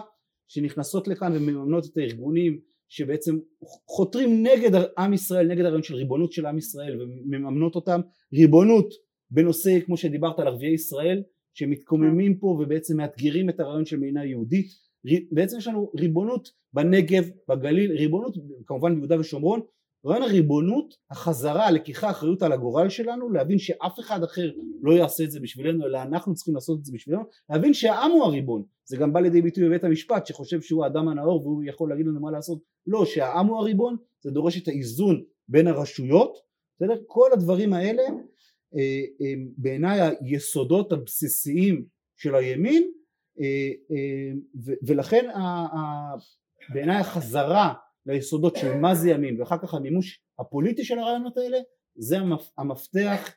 שנכנסות 0.48 1.08
לכאן 1.08 1.32
ומממנות 1.36 1.84
את 1.86 1.96
הארגונים 1.96 2.60
שבעצם 2.94 3.38
חותרים 3.86 4.42
נגד 4.42 4.70
עם 4.98 5.12
ישראל, 5.12 5.46
נגד 5.46 5.64
הרעיון 5.64 5.82
של 5.82 5.94
ריבונות 5.94 6.32
של 6.32 6.46
עם 6.46 6.58
ישראל 6.58 7.02
ומממנות 7.02 7.74
אותם, 7.74 8.00
ריבונות 8.32 8.94
בנושא 9.30 9.80
כמו 9.80 9.96
שדיברת 9.96 10.38
על 10.38 10.46
ערביי 10.46 10.74
ישראל 10.74 11.22
שמתקוממים 11.54 12.38
פה 12.38 12.46
ובעצם 12.46 12.96
מאתגרים 12.96 13.48
את 13.48 13.60
הרעיון 13.60 13.84
של 13.84 13.96
מדינה 13.96 14.24
יהודית, 14.24 14.66
בעצם 15.32 15.58
יש 15.58 15.66
לנו 15.66 15.90
ריבונות 15.98 16.48
בנגב, 16.72 17.24
בגליל, 17.48 17.92
ריבונות 17.92 18.34
כמובן 18.66 18.94
ביהודה 18.94 19.20
ושומרון 19.20 19.60
רעיון 20.06 20.22
הריבונות, 20.22 20.94
החזרה, 21.10 21.70
לקיחה 21.70 22.10
אחריות 22.10 22.42
על 22.42 22.52
הגורל 22.52 22.88
שלנו, 22.88 23.30
להבין 23.30 23.58
שאף 23.58 24.00
אחד 24.00 24.22
אחר 24.22 24.50
לא 24.82 24.92
יעשה 24.92 25.24
את 25.24 25.30
זה 25.30 25.40
בשבילנו, 25.40 25.86
אלא 25.86 26.02
אנחנו 26.02 26.34
צריכים 26.34 26.54
לעשות 26.54 26.78
את 26.78 26.84
זה 26.84 26.92
בשבילנו, 26.94 27.22
להבין 27.50 27.74
שהעם 27.74 28.10
הוא 28.10 28.24
הריבון, 28.24 28.62
זה 28.84 28.96
גם 28.96 29.12
בא 29.12 29.20
לידי 29.20 29.42
ביטוי 29.42 29.68
בבית 29.68 29.84
המשפט 29.84 30.26
שחושב 30.26 30.60
שהוא 30.60 30.84
האדם 30.84 31.08
הנאור 31.08 31.46
והוא 31.46 31.62
יכול 31.66 31.90
להגיד 31.90 32.06
לנו 32.06 32.20
מה 32.20 32.30
לעשות, 32.30 32.58
לא, 32.86 33.04
שהעם 33.04 33.46
הוא 33.46 33.58
הריבון, 33.58 33.96
זה 34.20 34.30
דורש 34.30 34.62
את 34.62 34.68
האיזון 34.68 35.22
בין 35.48 35.66
הרשויות, 35.66 36.38
בסדר? 36.76 36.94
כל 37.06 37.30
הדברים 37.32 37.72
האלה 37.72 38.02
אה, 38.76 39.02
הם 39.20 39.48
בעיניי 39.56 40.00
היסודות 40.20 40.92
הבסיסיים 40.92 41.84
של 42.16 42.34
הימין 42.34 42.90
אה, 43.40 43.70
אה, 43.90 44.32
ולכן 44.86 45.28
בעיניי 46.74 46.96
החזרה 46.96 47.74
ליסודות 48.06 48.56
של 48.56 48.76
מה 48.76 48.94
זה 48.94 49.10
ימין 49.10 49.40
ואחר 49.40 49.58
כך 49.58 49.74
המימוש 49.74 50.20
הפוליטי 50.38 50.84
של 50.84 50.98
הרעיונות 50.98 51.36
האלה 51.36 51.58
זה 51.96 52.16
המפתח 52.58 53.36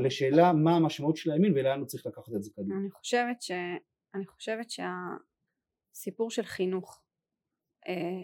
לשאלה 0.00 0.52
מה 0.52 0.76
המשמעות 0.76 1.16
של 1.16 1.30
הימין 1.30 1.52
ולאן 1.52 1.78
הוא 1.78 1.86
צריך 1.86 2.06
לקחת 2.06 2.34
את 2.36 2.42
זה 2.42 2.50
קדימה. 2.56 2.74
אני 2.80 2.90
חושבת, 2.90 3.42
ש... 3.42 3.50
אני 4.14 4.26
חושבת 4.26 4.66
שהסיפור 4.70 6.30
של 6.30 6.42
חינוך 6.42 7.02
אה, 7.88 8.22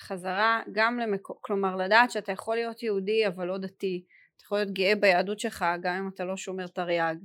וחזרה 0.00 0.62
גם 0.72 0.98
למקום, 0.98 1.36
כלומר 1.40 1.76
לדעת 1.76 2.10
שאתה 2.10 2.32
יכול 2.32 2.56
להיות 2.56 2.82
יהודי 2.82 3.26
אבל 3.26 3.46
לא 3.46 3.58
דתי, 3.58 4.04
אתה 4.36 4.44
יכול 4.44 4.58
להיות 4.58 4.70
גאה 4.70 4.94
ביהדות 4.94 5.40
שלך 5.40 5.64
גם 5.82 5.94
אם 5.94 6.08
אתה 6.14 6.24
לא 6.24 6.36
שומר 6.36 6.66
תרי"ג, 6.66 7.16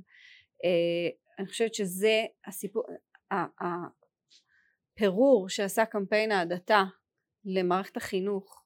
אה, 0.64 1.08
אני 1.38 1.46
חושבת 1.46 1.74
שזה 1.74 2.24
הסיפור, 2.46 2.82
הפירור 4.96 5.48
שעשה 5.48 5.84
קמפיין 5.84 6.32
ההדתה 6.32 6.84
למערכת 7.44 7.96
החינוך 7.96 8.64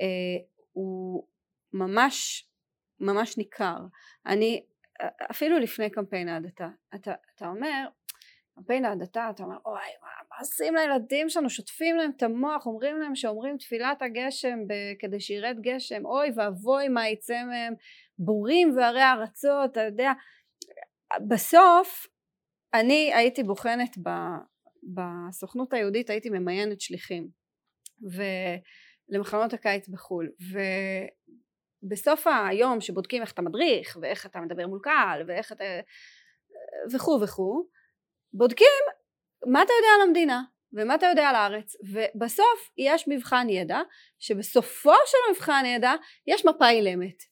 אה, 0.00 0.44
הוא 0.72 1.26
ממש 1.72 2.48
ממש 3.00 3.38
ניכר. 3.38 3.78
אני 4.26 4.64
אפילו 5.30 5.58
לפני 5.58 5.90
קמפיין 5.90 6.28
ההדתה 6.28 6.68
אתה, 6.94 7.14
אתה 7.34 7.48
אומר 7.48 7.86
קמפיין 8.54 8.84
ההדתה 8.84 9.30
אתה 9.30 9.42
אומר 9.42 9.56
אוי 9.64 9.80
מה, 10.02 10.38
עושים 10.38 10.74
לילדים 10.74 11.28
שלנו? 11.28 11.50
שוטפים 11.50 11.96
להם 11.96 12.10
את 12.16 12.22
המוח 12.22 12.66
אומרים 12.66 13.00
להם 13.00 13.14
שאומרים 13.14 13.56
תפילת 13.58 14.02
הגשם 14.02 14.58
ב- 14.66 14.94
כדי 14.98 15.20
שירד 15.20 15.56
גשם. 15.60 16.06
אוי 16.06 16.30
ואבוי 16.36 16.88
מה 16.88 17.08
יצא 17.08 17.44
מהם 17.44 17.74
בורים 18.18 18.76
והרי 18.76 19.02
ארצות 19.02 19.72
אתה 19.72 19.80
יודע. 19.80 20.12
בסוף 21.28 22.06
אני 22.74 23.14
הייתי 23.14 23.42
בוחנת 23.42 23.98
ב, 24.02 24.10
בסוכנות 24.94 25.72
היהודית 25.72 26.10
הייתי 26.10 26.30
ממיינת 26.30 26.80
שליחים 26.80 27.28
ולמחנות 28.02 29.52
הקיץ 29.52 29.88
בחו"ל. 29.88 30.28
ובסוף 31.82 32.26
היום 32.26 32.80
שבודקים 32.80 33.22
איך 33.22 33.32
אתה 33.32 33.42
מדריך 33.42 33.98
ואיך 34.02 34.26
אתה 34.26 34.40
מדבר 34.40 34.66
מול 34.66 34.80
קהל 34.82 35.22
ואיך 35.28 35.52
אתה 35.52 35.64
וכו' 36.92 37.20
וכו' 37.22 37.68
בודקים 38.32 38.66
מה 39.46 39.62
אתה 39.62 39.72
יודע 39.72 39.88
על 39.96 40.08
המדינה 40.08 40.42
ומה 40.72 40.94
אתה 40.94 41.06
יודע 41.06 41.28
על 41.28 41.34
הארץ. 41.34 41.76
ובסוף 41.92 42.70
יש 42.78 43.04
מבחן 43.08 43.46
ידע 43.50 43.80
שבסופו 44.18 44.92
של 45.06 45.18
המבחן 45.28 45.64
ידע 45.66 45.92
יש 46.26 46.46
מפה 46.46 46.68
אילמת 46.68 47.22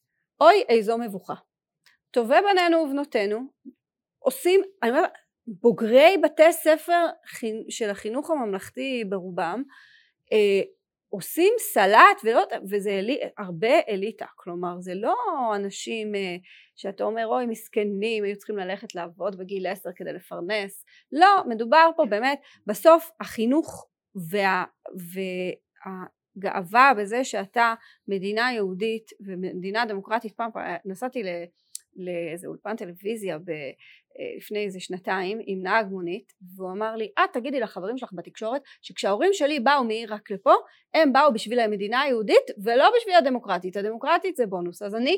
אוי 0.40 0.64
איזו 0.68 0.98
מבוכה. 0.98 1.34
טובי 2.10 2.34
בנינו 2.50 2.78
ובנותינו 2.78 3.40
עושים 4.18 4.62
אני 4.82 4.90
אומרת 4.90 5.10
בוגרי 5.46 6.16
בתי 6.22 6.52
ספר 6.52 7.06
של 7.70 7.90
החינוך 7.90 8.30
הממלכתי 8.30 9.04
ברובם 9.08 9.62
אה, 10.32 10.62
עושים 11.14 11.54
סלט 11.58 12.20
ולא, 12.24 12.42
וזה 12.70 12.90
אלי, 12.90 13.18
הרבה 13.38 13.80
אליטה 13.88 14.26
כלומר 14.36 14.80
זה 14.80 14.94
לא 14.94 15.16
אנשים 15.56 16.14
אה, 16.14 16.36
שאתה 16.76 17.04
אומר 17.04 17.26
אוי 17.26 17.46
מסכנים 17.46 18.24
היו 18.24 18.36
צריכים 18.36 18.56
ללכת 18.56 18.94
לעבוד 18.94 19.38
בגיל 19.38 19.66
עשר 19.66 19.90
כדי 19.96 20.12
לפרנס. 20.12 20.84
לא 21.12 21.44
מדובר 21.48 21.90
פה 21.96 22.04
באמת 22.06 22.40
בסוף 22.66 23.10
החינוך 23.20 23.86
וה, 24.30 24.64
והגאווה 26.36 26.92
בזה 26.98 27.24
שאתה 27.24 27.74
מדינה 28.08 28.52
יהודית 28.52 29.10
ומדינה 29.26 29.86
דמוקרטית 29.86 30.32
פעם 30.32 30.50
נסעתי 30.84 31.22
לאיזה 31.96 32.46
אולפן 32.46 32.76
טלוויזיה 32.76 33.38
לפני 34.36 34.64
איזה 34.64 34.80
שנתיים 34.80 35.38
עם 35.46 35.62
נהג 35.62 35.86
מונית 35.90 36.32
והוא 36.56 36.70
אמר 36.70 36.96
לי 36.96 37.04
את 37.04 37.18
אה, 37.18 37.24
תגידי 37.32 37.60
לחברים 37.60 37.98
שלך 37.98 38.10
בתקשורת 38.12 38.62
שכשההורים 38.82 39.30
שלי 39.32 39.60
באו 39.60 39.84
מעיראק 39.84 40.30
לפה 40.30 40.52
הם 40.94 41.12
באו 41.12 41.32
בשביל 41.32 41.60
המדינה 41.60 42.00
היהודית 42.00 42.50
ולא 42.64 42.90
בשביל 42.98 43.14
הדמוקרטית. 43.14 43.76
הדמוקרטית 43.76 44.36
זה 44.36 44.46
בונוס. 44.46 44.82
אז 44.82 44.94
אני 44.94 45.16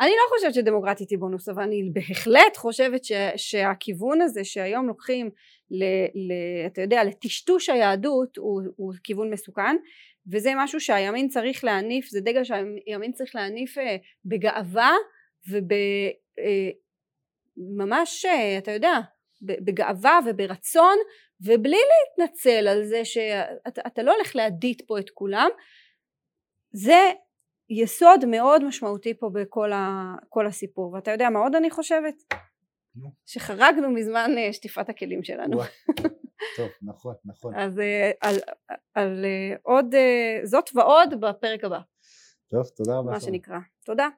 אני 0.00 0.10
לא 0.10 0.36
חושבת 0.36 0.54
שדמוקרטית 0.54 1.10
היא 1.10 1.18
בונוס 1.18 1.48
אבל 1.48 1.62
אני 1.62 1.90
בהחלט 1.92 2.56
חושבת 2.56 3.04
ש, 3.04 3.12
שהכיוון 3.36 4.20
הזה 4.20 4.44
שהיום 4.44 4.86
לוקחים 4.88 5.30
ל, 5.70 5.84
ל, 6.14 6.32
אתה 6.66 6.82
יודע 6.82 7.04
לטשטוש 7.04 7.68
היהדות 7.68 8.36
הוא, 8.36 8.62
הוא 8.76 8.92
כיוון 9.04 9.30
מסוכן 9.30 9.76
וזה 10.32 10.52
משהו 10.56 10.80
שהימין 10.80 11.28
צריך 11.28 11.64
להניף 11.64 12.08
זה 12.08 12.20
דגל 12.20 12.44
שהימין 12.44 13.12
צריך 13.12 13.34
להניף 13.34 13.78
אה, 13.78 13.96
בגאווה 14.24 14.92
וב... 15.50 15.72
ממש 17.76 18.24
אה, 18.24 18.58
אתה 18.58 18.70
יודע 18.70 19.00
בגאווה 19.42 20.18
וברצון 20.26 20.96
ובלי 21.40 21.78
להתנצל 21.90 22.68
על 22.68 22.84
זה 22.84 23.04
שאתה 23.04 24.02
לא 24.02 24.14
הולך 24.14 24.36
להדית 24.36 24.82
פה 24.86 24.98
את 24.98 25.10
כולם 25.10 25.48
זה 26.72 27.10
יסוד 27.70 28.24
מאוד 28.24 28.64
משמעותי 28.64 29.14
פה 29.14 29.30
בכל 29.34 29.72
ה, 29.72 30.14
הסיפור. 30.48 30.92
ואתה 30.92 31.10
יודע 31.10 31.30
מה 31.30 31.38
עוד 31.38 31.54
אני 31.54 31.70
חושבת? 31.70 32.14
שחרגנו 33.26 33.90
מזמן 33.90 34.30
אה, 34.38 34.52
שטיפת 34.52 34.88
הכלים 34.88 35.22
שלנו. 35.22 35.58
טוב 36.56 36.68
נכון 36.82 37.14
נכון. 37.24 37.54
אז 37.54 37.78
אה, 37.78 38.10
על, 38.20 38.36
על 38.94 39.24
עוד 39.62 39.94
זאת 40.44 40.70
ועוד 40.74 41.20
בפרק 41.20 41.64
הבא. 41.64 41.80
טוב 42.50 42.66
תודה 42.76 42.98
רבה 42.98 43.10
מה 43.10 43.20
שנקרא. 43.20 43.58
תודה 43.84 44.08